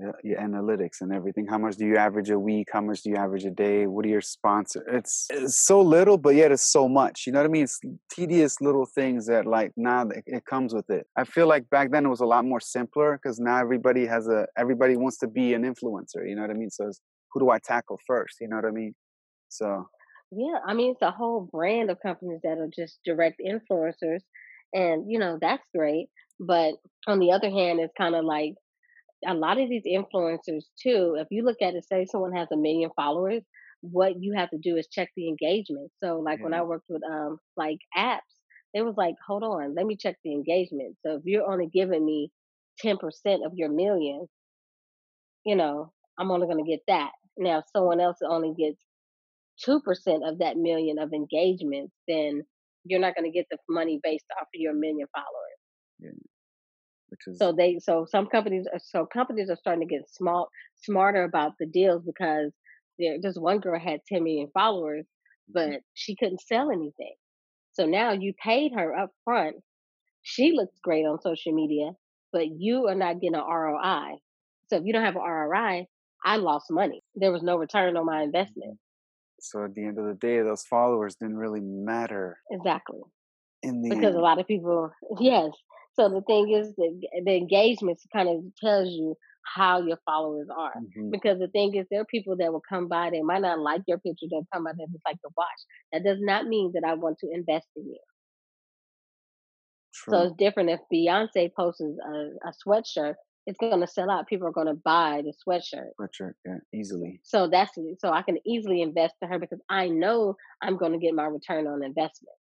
[0.00, 1.44] Uh, your analytics and everything.
[1.44, 2.68] How much do you average a week?
[2.72, 3.88] How much do you average a day?
[3.88, 7.24] What are your sponsors it's, it's so little but yet it's so much.
[7.26, 7.64] You know what i mean?
[7.64, 11.08] It's tedious little things that like now it, it comes with it.
[11.16, 14.28] I feel like back then it was a lot more simpler because now everybody has
[14.28, 16.70] a everybody wants to be an influencer you know what i mean?
[16.70, 16.88] So
[17.32, 18.36] who do i tackle first?
[18.40, 18.94] You know what i mean?
[19.48, 19.88] So.
[20.30, 24.20] Yeah i mean it's a whole brand of companies that are just direct influencers
[24.72, 26.06] and you know that's great
[26.38, 26.74] but
[27.08, 28.54] on the other hand it's kind of like
[29.26, 32.56] a lot of these influencers too, if you look at it, say someone has a
[32.56, 33.42] million followers,
[33.80, 35.90] what you have to do is check the engagement.
[36.02, 38.20] So like when I worked with um like apps,
[38.74, 40.96] it was like, hold on, let me check the engagement.
[41.04, 42.30] So if you're only giving me
[42.78, 44.26] ten percent of your million,
[45.44, 47.10] you know, I'm only gonna get that.
[47.36, 48.78] Now if someone else only gets
[49.64, 52.42] two percent of that million of engagements, then
[52.84, 55.58] you're not gonna get the money based off of your million followers.
[56.00, 56.10] Yeah
[57.26, 61.24] is so they so some companies uh, so companies are starting to get small smarter
[61.24, 62.52] about the deals because
[62.98, 65.06] there just one girl had 10 million followers
[65.54, 65.70] mm-hmm.
[65.70, 67.14] but she couldn't sell anything.
[67.72, 69.56] So now you paid her up front
[70.22, 71.90] she looks great on social media
[72.32, 74.16] but you are not getting an roi
[74.68, 75.86] so if you don't have an roi
[76.24, 77.02] i lost money.
[77.14, 78.72] There was no return on my investment.
[78.72, 79.40] Mm-hmm.
[79.40, 83.00] so at the end of the day those followers didn't really matter exactly.
[83.62, 84.16] In the because end.
[84.16, 84.90] a lot of people
[85.20, 85.50] yes
[85.98, 89.16] so the thing is, the, the engagements kind of tells you
[89.54, 90.74] how your followers are.
[90.76, 91.10] Mm-hmm.
[91.10, 93.82] Because the thing is, there are people that will come by, they might not like
[93.86, 95.46] your picture, they'll come by, they just like to watch.
[95.92, 97.98] That does not mean that I want to invest in you.
[99.94, 100.12] True.
[100.12, 103.14] So it's different if Beyonce posts a, a sweatshirt,
[103.46, 104.28] it's going to sell out.
[104.28, 105.88] People are going to buy the sweatshirt.
[105.98, 107.18] Sweatshirt, yeah, easily.
[107.24, 110.98] So that's so I can easily invest in her because I know I'm going to
[110.98, 112.36] get my return on investment.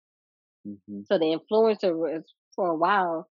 [0.66, 1.00] Mm-hmm.
[1.06, 2.24] So the influencer was
[2.56, 3.28] for a while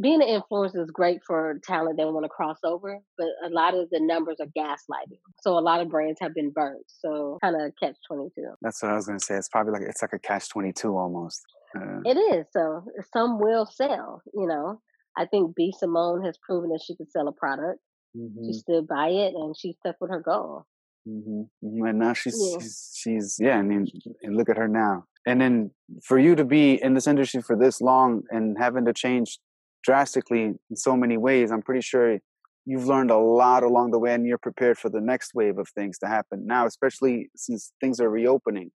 [0.00, 3.74] being an influencer is great for talent that want to cross over, but a lot
[3.74, 5.18] of the numbers are gaslighting.
[5.40, 6.84] So a lot of brands have been burnt.
[6.88, 8.50] So kind of catch twenty two.
[8.62, 9.36] That's what I was going to say.
[9.36, 11.40] It's probably like it's like a catch twenty two almost.
[11.76, 12.46] Uh, it is.
[12.52, 14.22] So some will sell.
[14.34, 14.80] You know,
[15.16, 17.80] I think B Simone has proven that she could sell a product.
[18.16, 18.46] Mm-hmm.
[18.46, 20.66] She stood by it and she stuck with her goal.
[21.08, 21.42] Mm-hmm.
[21.64, 21.86] mm-hmm.
[21.86, 22.58] And now she's, yeah.
[22.58, 23.56] she's she's yeah.
[23.58, 23.86] I mean,
[24.22, 25.04] and look at her now.
[25.26, 25.70] And then
[26.04, 29.38] for you to be in this industry for this long and having to change
[29.86, 31.50] drastically in so many ways.
[31.50, 32.18] I'm pretty sure
[32.66, 35.68] you've learned a lot along the way and you're prepared for the next wave of
[35.68, 38.70] things to happen now, especially since things are reopening.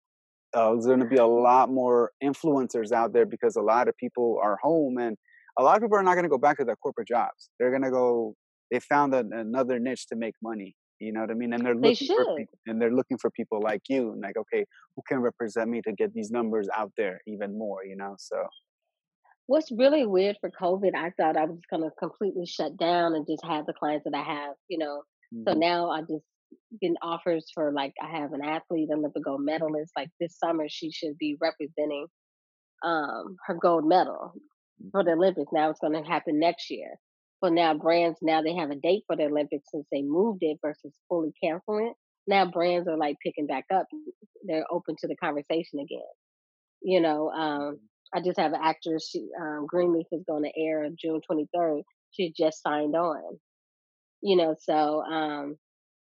[0.52, 3.96] Uh, there's going to be a lot more influencers out there because a lot of
[3.96, 5.16] people are home and
[5.59, 7.50] a lot of people are not going to go back to their corporate jobs.
[7.59, 8.34] They're going to go.
[8.70, 10.74] They found a, another niche to make money.
[10.98, 11.52] You know what I mean?
[11.52, 14.12] And they're They looking for people, and they're looking for people like you.
[14.12, 17.84] And like, okay, who can represent me to get these numbers out there even more?
[17.84, 18.14] You know?
[18.18, 18.36] So
[19.47, 23.44] What's really weird for COVID, I thought I was gonna completely shut down and just
[23.44, 25.03] have the clients that I have, you know.
[25.47, 26.24] So hmm now I just
[26.80, 29.92] getting offers for like I have an athlete, Olympic gold medalist.
[29.97, 32.07] Like this summer, she should be representing
[32.84, 34.34] um her gold medal
[34.92, 35.53] for the Olympics.
[35.53, 36.97] Now it's going to happen next year.
[37.42, 40.59] So now brands now they have a date for the Olympics since they moved it
[40.62, 41.94] versus fully canceling it.
[42.26, 43.86] Now brands are like picking back up.
[44.44, 46.01] They're open to the conversation again.
[46.82, 47.80] You know, um,
[48.14, 49.09] I just have an actress.
[49.11, 51.82] She, um, Greenleaf is going to air June 23rd.
[52.12, 53.38] She just signed on.
[54.22, 55.57] You know, so um,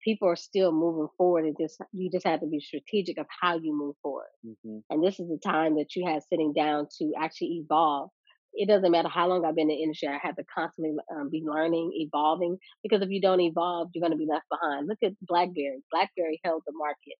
[0.03, 1.45] people are still moving forward.
[1.45, 4.29] and just you just have to be strategic of how you move forward.
[4.43, 8.09] hmm And this is the time that you have sitting down to actually evolve.
[8.53, 11.29] It doesn't matter how long I've been in the industry, I have to constantly um,
[11.29, 14.87] be learning, evolving, because if you don't evolve, you're going to be left behind.
[14.87, 15.83] Look at BlackBerry.
[15.91, 17.17] BlackBerry held the market.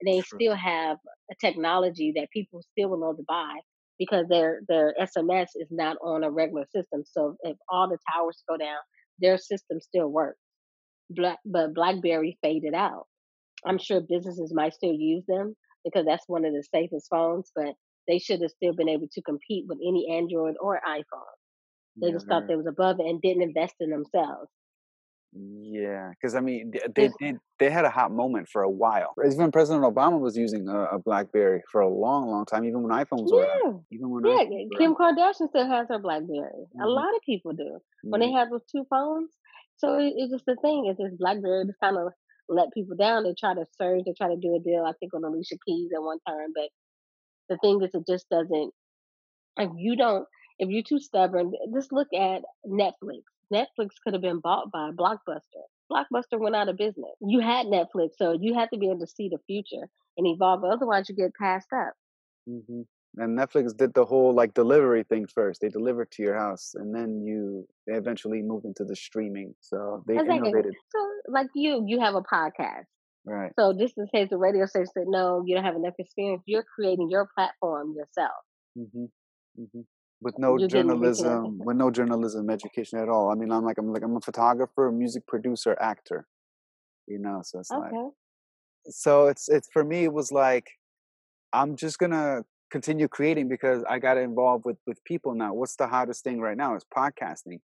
[0.00, 0.38] And they True.
[0.38, 0.96] still have
[1.30, 3.58] a technology that people still will know to buy
[3.98, 7.04] because their their SMS is not on a regular system.
[7.04, 8.78] So if all the towers go down,
[9.18, 10.38] their system still works.
[11.10, 13.06] Black, but BlackBerry faded out.
[13.64, 17.74] I'm sure businesses might still use them because that's one of the safest phones, but
[18.08, 21.34] they should have still been able to compete with any Android or iPhone.
[22.00, 24.50] They Yeah, just thought they was above it and didn't invest in themselves.
[25.32, 29.14] Yeah, because I mean, th- they they they had a hot moment for a while.
[29.24, 32.64] Even President Obama was using a, a BlackBerry for a long, long time.
[32.64, 33.62] Even when iPhones were out.
[33.62, 34.38] yeah, Even when yeah.
[34.78, 34.94] Kim.
[34.94, 36.66] Kardashian still has her BlackBerry.
[36.82, 37.78] A hmm lot of people do
[38.10, 39.30] when they hmm have those two phones.
[39.76, 42.12] So it, it's just the thing is this BlackBerry just kind of
[42.48, 43.24] let people down.
[43.24, 44.84] They try to surge, they try to do a deal.
[44.84, 46.68] I think on Alicia Keys at one time, but
[47.48, 48.72] the thing is, it just doesn't.
[49.58, 50.26] If you don't,
[50.58, 53.22] if you're too stubborn, just look at Netflix.
[53.52, 55.64] Netflix could have been bought by Blockbuster.
[55.90, 57.12] Blockbuster went out of business.
[57.20, 60.64] You had Netflix, so you have to be able to see the future and evolve.
[60.64, 61.94] Otherwise, you get passed up.
[62.46, 62.82] hmm
[63.16, 65.60] And Netflix did the whole like delivery thing first.
[65.60, 69.54] They delivered to your house, and then you they eventually moved into the streaming.
[69.60, 70.50] So they Exactly.
[70.50, 72.84] innovated, So, like you, you have a podcast.
[73.24, 73.52] right?
[73.58, 76.42] So this is case the radio station said, no, you don't have enough experience.
[76.46, 78.32] You're creating your platform yourself.
[78.76, 79.06] hmm
[79.56, 79.82] hmm
[80.20, 83.30] With no the journalism, with no journalism education at all.
[83.30, 86.26] I mean, I'm like I'm like I'm a photographer, music producer, actor.
[87.06, 87.92] You know, so it's like
[88.90, 90.70] so it's it's for me it was like
[91.52, 95.54] i'm just gonna continue creating because i got involved with with people now.
[95.54, 97.60] What's the hottest thing right now is podcasting.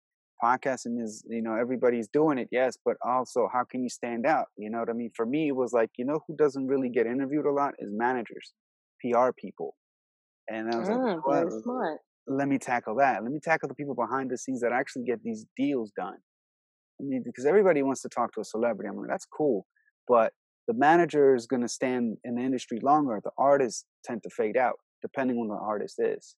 [0.42, 4.46] Podcasting is you know everybody's doing it yes but also how can you stand out?
[4.56, 5.10] You know what i mean?
[5.14, 7.90] For me it was like you know who doesn't really get interviewed a lot is
[7.92, 8.52] managers
[9.00, 9.76] pr people.
[10.50, 11.48] And i was like you know what?
[11.48, 11.98] very smart.
[12.28, 15.22] Let me tackle that let me tackle the people behind the scenes that actually get
[15.22, 16.16] these deals done
[17.00, 18.88] I mean, because everybody wants to talk to a celebrity.
[18.88, 19.66] I'm like, that's cool.
[20.08, 20.32] But
[20.66, 23.20] the manager is going to stand in the industry longer.
[23.22, 26.34] The artists tend to fade out, depending on the artist is.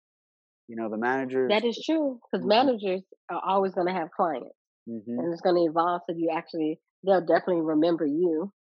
[0.69, 1.51] You know, the managers.
[1.51, 4.55] That is true because hmm managers are always going to have clients
[4.87, 6.03] hmm and it's going to evolve.
[6.09, 8.53] So you actually, they'll definitely remember you.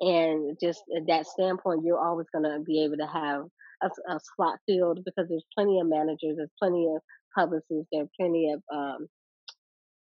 [0.00, 3.42] And just at that standpoint, you're always going to be able to have
[3.82, 7.02] a, a slot filled because there's plenty of managers, there's plenty of
[7.34, 9.08] publicists, there are plenty of, um,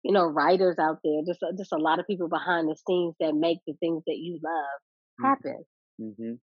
[0.03, 3.15] you know, writers out there, just, a- just a lot of people behind the scenes
[3.19, 4.79] that make the things that you love
[5.19, 5.63] hmm happen.
[5.99, 6.33] hmm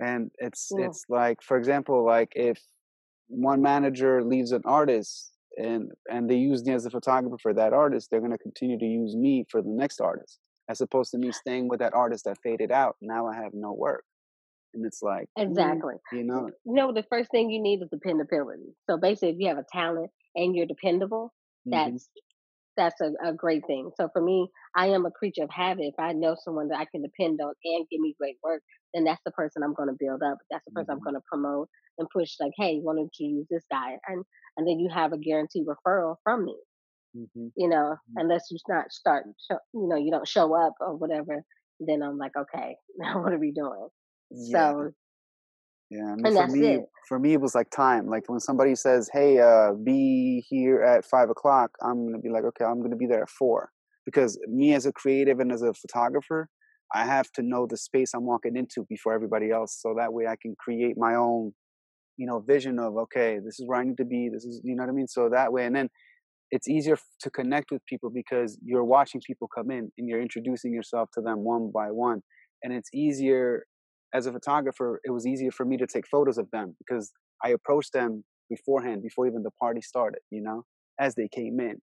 [0.00, 2.60] And it's know, it's like, for example, like if
[3.28, 7.72] one manager leaves an artist and and they use me as a photographer for that
[7.72, 11.18] artist, they're going to continue to use me for the next artist, as opposed to
[11.18, 12.96] me staying with that artist that faded out.
[13.02, 14.04] Now I have no work,
[14.74, 15.94] and it's like, mm, exactly.
[16.10, 18.74] you know, You know, the first thing you need is dependability.
[18.88, 21.34] So basically, if you have a talent and you're dependable,
[21.66, 22.08] hmm that's
[22.76, 23.90] that's a, a great thing.
[23.96, 25.84] So for me, I am a creature of habit.
[25.86, 28.62] If I know someone that I can depend on and give me great work,
[28.94, 30.38] then that's the person I'm going to build up.
[30.50, 31.68] That's the person I'm hmm going to promote
[31.98, 32.32] and push.
[32.40, 33.98] Like, hey, why don't you use this guy?
[34.08, 34.24] And
[34.56, 36.56] and then you have a guaranteed referral from me.
[37.14, 40.74] hmm You know, hmm unless you not start, show, you know, you don't show up
[40.80, 41.42] or whatever.
[41.80, 43.88] Then I'm like, okay, now what are we doing?
[44.34, 44.90] Yeah, So,
[45.90, 46.12] yeah.
[46.12, 46.82] I mean, and for that's me, it.
[47.08, 48.06] for me, it was like time.
[48.08, 52.44] Like when somebody says, "Hey, uh, be here at five o'clock," I'm gonna be like,
[52.44, 53.70] "Okay, I'm gonna be there at 4.
[54.06, 56.48] because me as a creative and as a photographer,
[56.94, 60.26] I have to know the space I'm walking into before everybody else, so that way
[60.26, 61.52] I can create my own,
[62.16, 64.30] you know, vision of okay, this is where I need to be.
[64.32, 65.08] This is, you know what I mean.
[65.08, 65.88] So that way, and then
[66.50, 70.72] it's easier to connect with people because you're watching people come in and you're introducing
[70.72, 72.22] yourself to them one by one
[72.62, 73.64] and it's easier
[74.14, 77.12] as a photographer it was easier for me to take photos of them because
[77.44, 80.64] i approached them beforehand before even the party started you know
[81.00, 81.80] as they came in,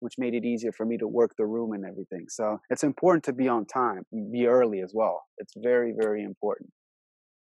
[0.00, 2.26] which made it easier for me to work the room and everything.
[2.28, 4.02] So it's important to be on time,
[4.32, 5.22] be early as well.
[5.38, 6.70] It's very, very important.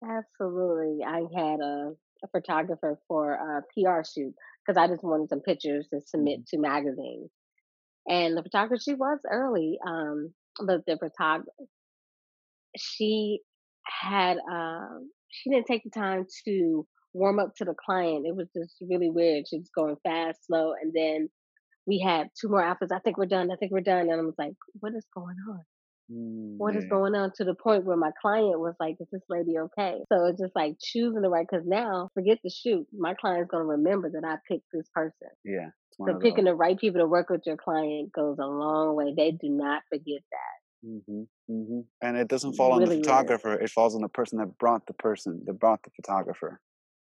[0.03, 1.03] Absolutely.
[1.05, 1.93] I had a,
[2.23, 4.33] a photographer for a PR shoot
[4.65, 6.47] because I just wanted some pictures to submit Mhm.
[6.47, 7.29] to magazines.
[8.07, 10.33] And the photographer, she was early, um,
[10.65, 11.51] but the photographer,
[12.77, 13.41] she
[14.01, 18.25] had, um, she didn't take the time to warm up to the client.
[18.25, 19.47] It was just really weird.
[19.47, 21.29] She was going fast, slow, and then
[21.85, 22.91] we had two more outfits.
[22.91, 23.51] I think we're done.
[23.51, 24.09] I think we're done.
[24.09, 25.61] And I was like, what is going on?
[26.11, 26.89] Mm, what is yeah.
[26.89, 29.99] going on to the point where my client was like, is this lady okay?
[30.11, 32.85] So it's just like choosing the right, because now forget the shoot.
[32.97, 35.29] My client's going to remember that I picked this person.
[35.43, 35.69] Yeah.
[36.05, 39.13] So picking the right people to work with your client goes a long way.
[39.15, 40.60] They do not forget that.
[40.83, 41.79] Hmm mm-hmm.
[42.01, 43.01] And it doesn't fall on the Really, really.
[43.01, 43.53] photographer.
[43.53, 46.59] It falls on the person that brought the person, that brought the photographer.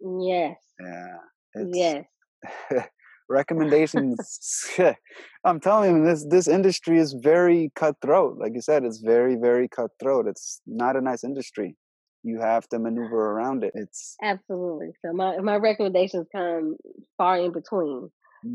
[0.01, 0.57] Yes.
[0.79, 1.17] Yeah.
[1.55, 2.05] It's Yes.
[3.29, 4.65] recommendations.
[5.43, 8.37] I'm telling you, this this industry is very cutthroat.
[8.37, 10.27] Like you said, it's very very cutthroat.
[10.27, 11.75] It's not a nice industry.
[12.23, 13.71] You have to maneuver around it.
[13.75, 14.89] It's Absolutely.
[15.03, 16.75] So my, my recommendations come
[17.17, 18.09] far in between.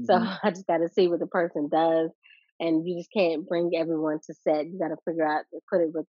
[0.04, 2.10] So hmm I just got to see what the person does.
[2.60, 4.66] And you just can't bring everyone to set.
[4.66, 6.06] You got to figure out, to put it with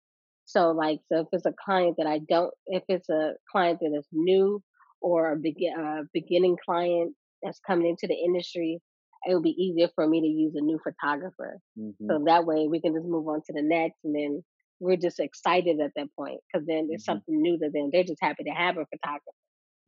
[0.47, 3.95] So like, so if it's a client that I don't, if it's a client that
[3.97, 4.62] is new
[5.01, 8.80] or a begin, uh, beginning client that's coming into the industry,
[9.26, 11.59] it will be easier for me to use a new photographer.
[11.76, 14.45] hmm So that way we can just move on to the next, and then
[14.80, 17.91] we're just excited at that point because then it's hmm something new to them.
[17.93, 19.32] They're just happy to have a photographer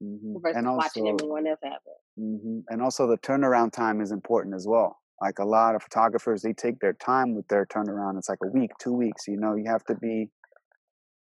[0.00, 2.22] hmm And versus watching everyone else have it.
[2.22, 5.01] hmm and also the turnaround time is important as well.
[5.22, 8.18] Like a lot of photographers, they take their time with their turnaround.
[8.18, 9.28] It's like a week, two weeks.
[9.28, 10.28] You know, you have to be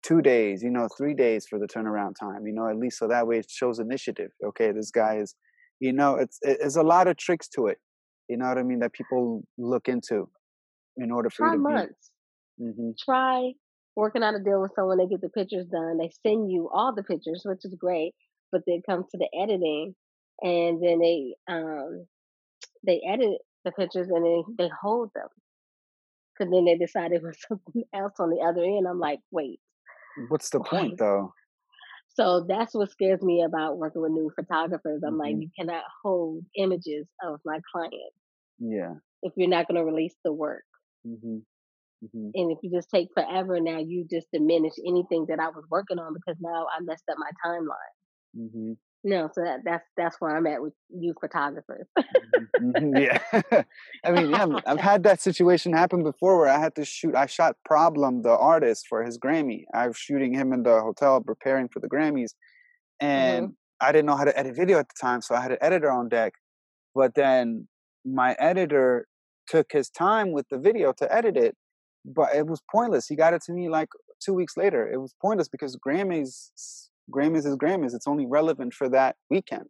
[0.05, 3.09] two days, you know, three days for the turnaround time, you know, at least so
[3.09, 4.31] that way it shows initiative.
[4.45, 5.35] Okay, this guy is,
[5.81, 7.79] you know, it's it's a lot of tricks to it.
[8.29, 8.79] You know what I mean?
[8.79, 10.29] That people look into
[10.97, 11.73] in order for you to be.
[11.75, 12.11] months.
[12.59, 13.53] hmm Try
[13.97, 14.99] working out a deal with someone.
[14.99, 15.99] They get the pictures done.
[15.99, 18.15] They send you all the pictures, which is great.
[18.53, 19.97] But then it comes to the editing,
[20.43, 22.07] and then they um
[22.87, 25.29] they edit the pictures and then they hold them
[26.35, 28.87] because then they decide it was something else on the other end.
[28.89, 29.61] I'm like, wait,
[30.29, 31.33] What's the point though?
[32.15, 35.03] So that's what scares me about working with new photographers.
[35.07, 38.13] I'm like, hmm you cannot hold images of my client
[38.59, 38.95] Yeah.
[39.23, 40.65] if you're not going to release the work.
[41.05, 41.39] hmm
[42.13, 45.65] hmm And if you just take forever now, you just diminish anything that I was
[45.71, 47.95] working on because now I messed up my timeline.
[49.03, 51.87] No, so that, that's that's where I'm at with youth photographers.
[52.59, 53.19] hmm Yeah.
[54.05, 57.15] I mean, yeah, I've had that situation happen before where I had to shoot.
[57.15, 59.65] I shot Problem, the artist, for his Grammy.
[59.75, 62.31] I was shooting him in the hotel, preparing for the Grammys,
[63.01, 65.53] and hmm I didn't know how to edit video at the time, so I had
[65.53, 66.35] an editor on deck.
[66.95, 67.69] But then
[68.05, 69.07] my editor
[69.49, 71.57] took his time with the video to edit it,
[72.05, 73.07] but it was pointless.
[73.09, 73.89] He got it to me like
[74.25, 74.91] two weeks later.
[74.91, 76.51] It was pointless because Grammys,
[77.11, 77.95] Grammys is Grammys.
[77.95, 79.67] It's only relevant for that weekend.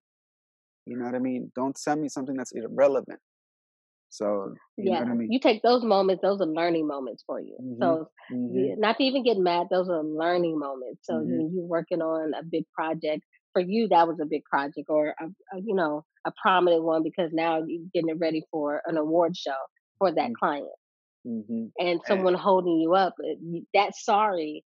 [0.86, 1.53] You know what I mean?
[1.57, 3.20] Don't send me something that's irrelevant.
[4.11, 5.28] So you know what Yeah, I mean?
[5.28, 7.59] you take those moments; those are learning moments for you.
[7.59, 7.78] Mhm.
[7.82, 8.74] So Mhm.
[8.78, 11.01] not to even get mad; those are learning moments.
[11.07, 11.26] So Mhm.
[11.26, 13.22] when you're working on a big project,
[13.53, 15.24] for you that was a big project, or a,
[15.57, 19.36] a, you know a prominent one because now you're getting it ready for an award
[19.36, 19.57] show
[19.99, 20.38] for that Mhm.
[20.38, 20.68] client,
[21.26, 21.72] Mhm.
[21.78, 23.14] and And, someone holding you up.
[23.74, 24.64] That sorry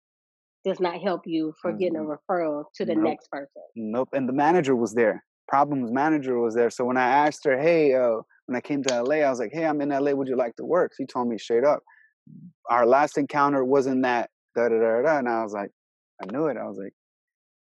[0.63, 2.15] does not help you for getting a mhm.
[2.17, 3.03] referral to the Nope.
[3.03, 3.61] next person.
[3.75, 4.09] Nope.
[4.13, 5.23] And the manager was there.
[5.47, 6.69] Problem's manager was there.
[6.69, 9.51] So when I asked her, hey, uh, when I came to LA, I was like,
[9.53, 10.11] hey, I'm in LA.
[10.11, 10.93] Would you like to work?
[10.95, 11.81] She told me straight up.
[12.69, 15.17] Our last encounter wasn't that da da da da.
[15.17, 15.71] And I was like,
[16.21, 16.57] I knew it.
[16.57, 16.93] I was like,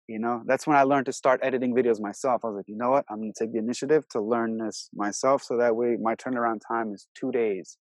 [0.08, 2.42] you know, that's when I learned to start editing videos myself.
[2.44, 3.04] I was like, you know what?
[3.10, 6.92] I'm gonna take the initiative to learn this myself, so that way my turnaround time
[6.94, 7.76] is two days,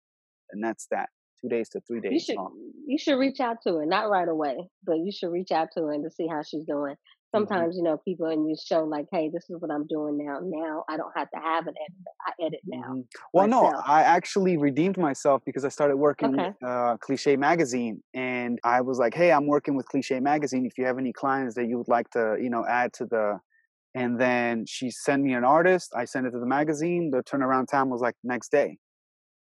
[0.51, 1.09] and that's that.
[1.42, 2.14] Two days to three days.
[2.14, 2.54] You should So.
[2.88, 5.82] you should reach out to her, not right away, but you should reach out to
[5.84, 6.96] her and to see how she's doing.
[7.34, 10.18] hmm Sometimes, you know, people and you show like, hey, this is what I'm doing
[10.18, 10.39] now.
[10.44, 12.12] Now I don't have to have an editor.
[12.28, 13.02] I edit now hmm
[13.34, 13.72] Well, no.
[13.86, 19.00] I actually redeemed myself because I started working with uh, Cliche Magazine, and I was
[19.00, 20.66] like, "Hey, I'm working with Cliche Magazine.
[20.66, 23.39] If you have any clients that you would like to, you know, add to the,"
[23.96, 25.94] and then she sent me an artist.
[25.96, 27.12] I sent it to the magazine.
[27.12, 28.78] The turnaround time was like next day,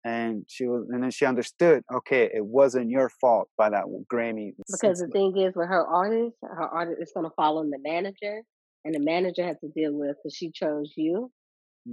[0.05, 1.81] and she was, and then she understood.
[1.93, 4.53] Okay, it wasn't your fault by that Grammy.
[4.71, 8.43] Because the thing is with her artist, her artist is gonna fall on the manager
[8.85, 11.31] and the manager has to deal with because she chose you,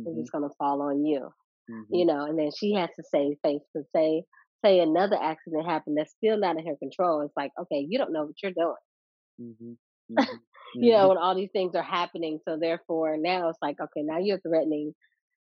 [0.05, 1.31] it's hmm just gonna fall on you.
[1.69, 4.25] hmm You know, and then she has to save face to say
[4.65, 7.23] say another accident happened that's still not in her control.
[7.23, 8.75] It's like, okay, you don't know what you're doing.
[9.39, 9.73] hmm
[10.17, 10.37] hmm
[10.75, 12.39] you know, and all these things are happening.
[12.47, 14.95] So therefore, now it's like, okay, now you're threatening.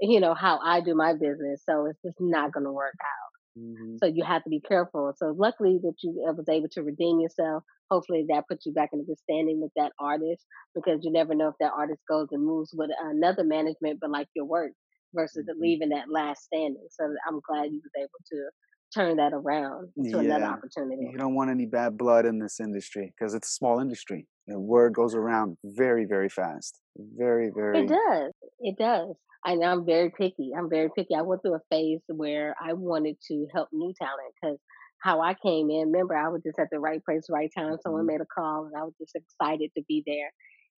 [0.01, 1.63] You know, how I do my business.
[1.69, 3.63] So it's just not going to work out.
[3.63, 3.97] Mm-hmm.
[4.03, 5.13] So you have to be careful.
[5.17, 7.65] So luckily that you was able to redeem yourself.
[7.91, 10.45] Hopefully that puts you back in a good standing with that artist
[10.75, 14.29] because you never know if that artist goes and moves with another management, but like
[14.35, 14.73] your work
[15.15, 15.63] versus Mm-hmm.
[15.63, 16.87] leaving that last standing.
[16.91, 18.51] So I'm glad you was able to
[18.95, 21.09] turn that around to another opportunity.
[21.11, 24.27] You don't want any bad blood in this industry because it's a small industry.
[24.49, 26.81] The word goes around very, very fast.
[26.97, 27.73] Very, very.
[27.73, 28.33] It does.
[28.61, 29.15] It does.
[29.45, 30.51] And I'm very picky.
[30.57, 31.15] I'm very picky.
[31.15, 34.59] I went through a phase where I wanted to help new talent because
[35.03, 37.77] how I came in, remember, I was just at the right place, right time.
[37.83, 38.07] Someone Mhm.
[38.07, 40.33] made a call and I was just excited to be there.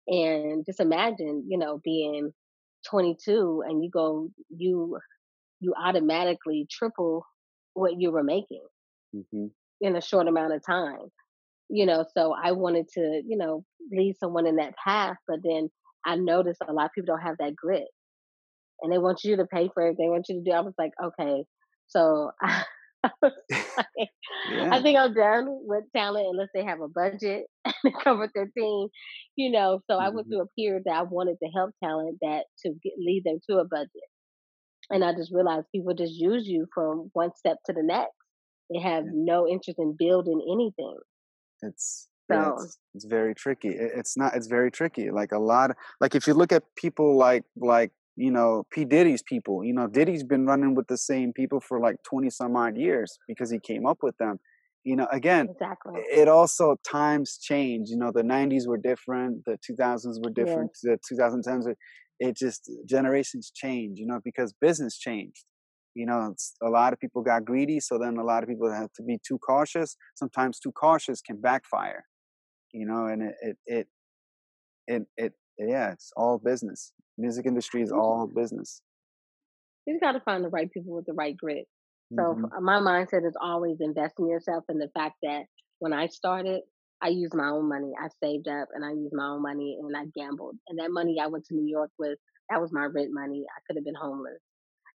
[0.09, 2.33] And just imagine, you know, being
[2.89, 4.99] 22 and you go, you,
[5.61, 7.25] you automatically triple
[7.75, 8.67] what you were making
[9.13, 9.49] hmm
[9.81, 11.09] in a short amount of time.
[11.71, 15.71] You know, so I wanted to, you know, lead someone in that path, but then
[16.07, 17.89] I noticed a lot of people don't have that grit
[18.81, 19.97] and they want you to pay for it.
[19.99, 20.53] They want you to do.
[20.53, 21.45] I was like, okay,
[21.89, 22.65] so I,
[23.79, 24.09] like,
[24.45, 24.73] Yeah.
[24.73, 28.89] I think I'm done with talent unless they have a budget to cover their team,
[29.37, 29.81] you know.
[29.91, 30.31] So I went Mhm.
[30.31, 33.59] through a period that I wanted to help talent that to get, lead them to
[33.59, 33.91] a budget,
[34.91, 38.13] and I just realized people just use you from one step to the next.
[38.73, 39.13] They have Yeah.
[39.13, 40.99] no interest in building anything.
[41.63, 43.69] It's yeah, So it's it's very tricky.
[43.69, 44.35] It, it's not.
[44.35, 45.11] It's very tricky.
[45.11, 45.77] Like a lot.
[46.01, 49.65] Like if you look at people like like you know P Diddy's people.
[49.65, 53.19] You know Diddy's been running with the same people for like twenty some odd years
[53.27, 54.39] because he came up with them.
[54.85, 57.91] You know, again, exactly, it also times change.
[57.91, 59.45] You know, the '90s were different.
[59.45, 60.71] The 2000s were yeah, different.
[60.83, 61.65] The 2010s.
[61.65, 61.77] Were,
[62.21, 63.99] it just generations change.
[63.99, 65.45] You know, because business changed.
[65.95, 68.71] You know, it's, a lot of people got greedy, so then a lot of people
[68.71, 69.97] have to be too cautious.
[70.17, 72.05] Sometimes too cautious can backfire.
[72.73, 73.89] You know, and it it it
[74.87, 76.93] it, it yeah, it's all business.
[77.17, 78.81] Music industry is all business.
[79.87, 81.67] you got to find the right people with the right grit.
[82.19, 85.45] So hmm my mindset is always investing in yourself in the fact that
[85.79, 86.63] when I started,
[87.01, 87.93] I used my own money.
[88.01, 90.57] I saved up and I used my own money and I gambled.
[90.69, 92.19] And that money I went to New York with,
[92.51, 93.45] that was my rent money.
[93.57, 94.41] I could have been homeless.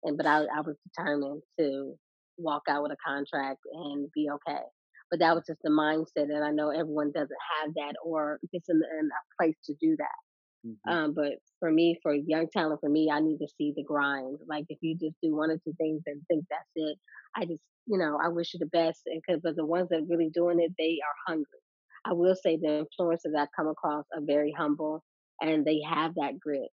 [0.03, 1.95] And but I, I was determined to
[2.37, 4.63] walk out with a contract and be okay.
[5.09, 8.69] But that was just the mindset, and I know everyone doesn't have that or gets
[8.69, 10.19] in, in a place to do that.
[10.63, 13.83] hmm Um, but for me, for young talent, for me, I need to see the
[13.83, 14.39] grind.
[14.47, 16.97] Like if you just do one or two things and think that's it,
[17.35, 19.01] I just, you know, I wish you the best.
[19.05, 21.59] And because but the ones that really doing it, they are hungry.
[22.05, 25.03] I will say the influencers I come across are very humble
[25.41, 26.69] and they have that grit.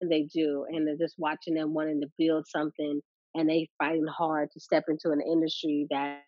[0.00, 3.00] And they do, and they're just watching them wanting to build something,
[3.34, 6.20] and they fighting hard to step into an industry that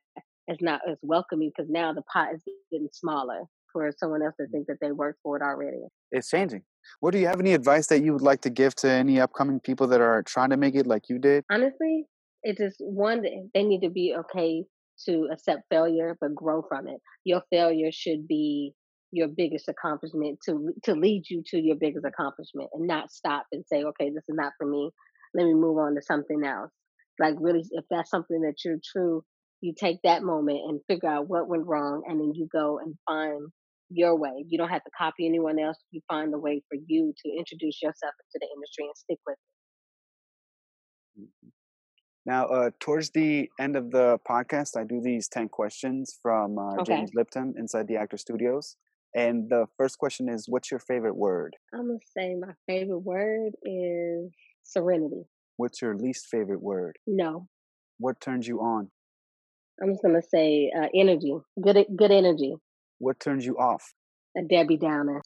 [0.48, 3.42] is not as welcoming because now the pot is getting smaller
[3.72, 4.50] for someone else to mm.
[4.50, 5.78] think that they work for it already.
[6.10, 6.62] It's changing.
[7.00, 9.60] What do you have any advice that you would like to give to any upcoming
[9.60, 11.44] people that are trying to make it like you did?
[11.50, 12.04] honestly,
[12.42, 13.22] it is one
[13.54, 14.64] they need to be okay
[15.06, 17.00] to accept failure, but grow from it.
[17.24, 18.74] Your failure should be
[19.12, 23.64] your biggest accomplishment to to lead you to your biggest accomplishment, and not stop and
[23.66, 24.90] say, "Okay, this is not for me.
[25.34, 26.70] Let me move on to something else."
[27.18, 29.22] Like really, if that's something that you're true,
[29.60, 32.96] you take that moment and figure out what went wrong, and then you go and
[33.06, 33.52] find
[33.90, 34.44] your way.
[34.48, 35.76] You don't have to copy anyone else.
[35.90, 39.36] You find a way for you to introduce yourself into the industry and stick with
[41.16, 41.28] it
[42.24, 46.76] Now, uh, towards the end of the podcast, I do these 10 questions from uh.
[46.76, 46.96] Okay.
[46.96, 48.76] James Lipton inside the Actor Studios.
[49.14, 51.56] And the first question is What's your favorite word?
[51.74, 54.30] I'm gonna say my favorite word is
[54.64, 55.24] serenity.
[55.56, 56.96] What's your least favorite word?
[57.06, 57.46] No,
[57.98, 58.90] What turns you on?
[59.82, 61.34] I'm just gonna say uh, energy.
[61.60, 62.54] Good, good energy.
[62.98, 63.92] What turns you off?
[64.36, 65.20] A Debbie Downer.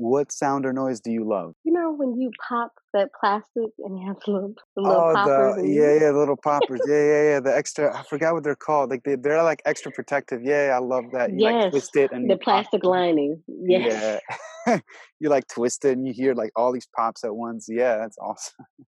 [0.00, 1.52] What sound or noise do you love?
[1.62, 5.14] You know when you pop that plastic and you have the little, the little Oh,
[5.14, 6.80] poppers the yeah, yeah, the little poppers.
[6.86, 7.40] Yeah, yeah, yeah.
[7.40, 7.94] The extra.
[7.94, 8.88] I forgot what they're called.
[8.88, 10.40] Like they, they're like extra protective.
[10.42, 11.32] Yeah, I love that.
[11.34, 12.44] You like Yes, twist it and the you pop.
[12.44, 13.42] plastic lining.
[13.46, 14.20] Yes.
[14.66, 14.78] Yeah,
[15.20, 17.66] you like twist it and you hear like all these pops at once.
[17.68, 18.64] Yeah, that's awesome.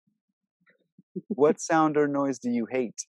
[1.29, 3.07] What sound or noise do you hate?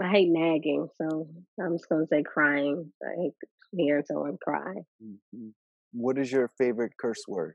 [0.00, 1.28] I hate nagging, so
[1.60, 2.92] I'm just gonna say crying.
[3.02, 3.34] I hate
[3.72, 4.74] hearing someone cry.
[5.02, 5.54] Mhm.
[5.92, 7.54] What is your favorite curse word?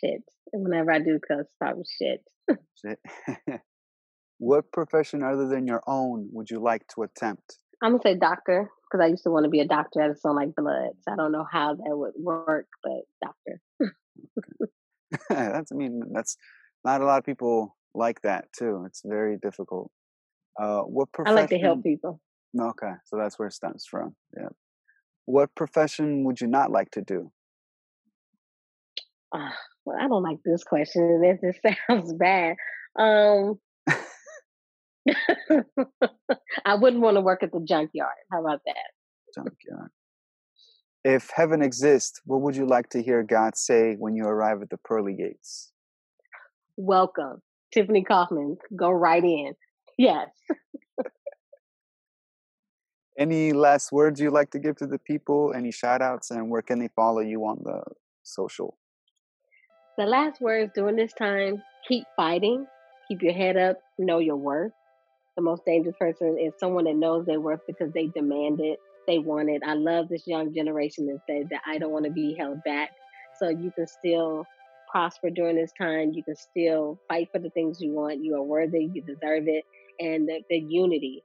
[0.00, 0.22] Shit.
[0.52, 2.22] Whenever I do cuss, probably shit.
[2.80, 2.98] Shit.
[4.38, 7.58] what profession other than your own would you like to attempt?
[7.82, 10.02] I'm gonna say doctor because I used to want to be a doctor.
[10.02, 12.66] I just don't like blood, so I don't know how that would work.
[12.82, 13.60] But doctor.
[15.28, 16.36] that's I mean that's
[16.84, 18.84] not a lot of people like that too.
[18.86, 19.90] It's very difficult.
[20.60, 21.38] Uh, what profession?
[21.38, 22.20] I like to help people.
[22.58, 24.16] Okay, so that's where it stems from.
[24.36, 24.48] Yeah.
[25.26, 27.30] What profession would you not like to do?
[29.34, 29.54] Ah,
[29.84, 31.20] Well, I don't like this question.
[31.20, 32.56] That just sounds bad.
[32.98, 33.58] Um,
[36.64, 38.14] I wouldn't want to work at the junkyard.
[38.32, 38.74] How about that?
[39.34, 39.90] Junkyard.
[41.04, 44.70] If heaven exists, what would you like to hear God say when you arrive at
[44.70, 45.72] the pearly gates?
[46.76, 47.40] Welcome,
[47.72, 48.56] Tiffany Kaufman.
[48.76, 49.54] Go right in.
[49.96, 50.28] Yes.
[53.18, 55.52] Any last words you'd like to give to the people?
[55.54, 56.30] Any shout outs?
[56.30, 57.82] And where can they follow you on the
[58.22, 58.76] social?
[59.98, 62.68] The last words during this time keep fighting,
[63.08, 64.70] keep your head up, know your worth.
[65.34, 68.78] The most dangerous person is someone that knows their worth because they demand it,
[69.08, 69.60] they want it.
[69.66, 72.90] I love this young generation that says that I don't want to be held back.
[73.40, 74.46] So you can still
[74.88, 76.12] prosper during this time.
[76.12, 78.22] You can still fight for the things you want.
[78.22, 78.88] You are worthy.
[78.94, 79.64] You deserve it.
[79.98, 81.24] And the, the unity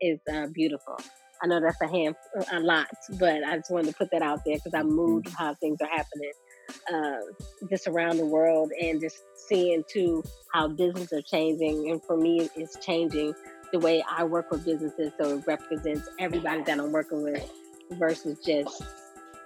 [0.00, 0.96] is uh, beautiful.
[1.44, 2.16] I know that's a hand
[2.50, 2.88] a lot,
[3.20, 5.88] but I just wanted to put that out there because I'm moved how things are
[5.88, 6.32] happening
[6.92, 7.18] uh,
[7.68, 11.90] just around the world and just seeing too how businesses are changing.
[11.90, 13.34] And for me, it's changing
[13.72, 17.50] the way I work with businesses so it represents everybody that I'm working with
[17.92, 18.82] versus just,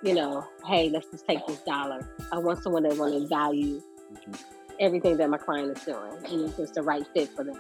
[0.03, 2.07] you know, hey, let's just take this dollar.
[2.33, 3.81] I want someone that want to value
[4.13, 4.33] mm-hmm.
[4.81, 7.59] everything that my client is doing and it's just the right fit for them.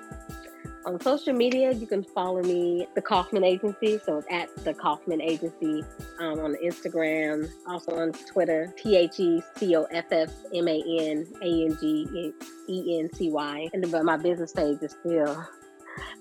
[0.87, 3.99] On social media, you can follow me, the Kaufman Agency.
[4.05, 5.83] So it's at the Kaufman Agency
[6.19, 10.83] um, on Instagram, also on Twitter, T H E C O F F M A
[11.01, 12.33] N A N G
[12.69, 13.69] E N C Y.
[13.73, 15.47] And but my business page is still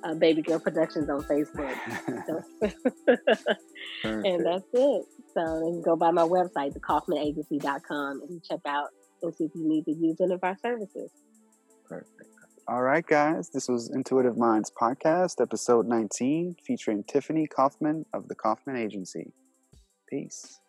[0.03, 1.75] uh, Baby Girl Productions on Facebook.
[4.03, 5.05] and that's it.
[5.33, 8.89] So you can go by my website, thekaufmanagency.com, and check out
[9.21, 11.11] and see if you need to use any of our services.
[11.87, 12.32] Perfect.
[12.65, 13.49] All right, guys.
[13.49, 19.33] This was Intuitive Minds Podcast, episode 19, featuring Tiffany Kaufman of the Kaufman Agency.
[20.09, 20.61] Peace.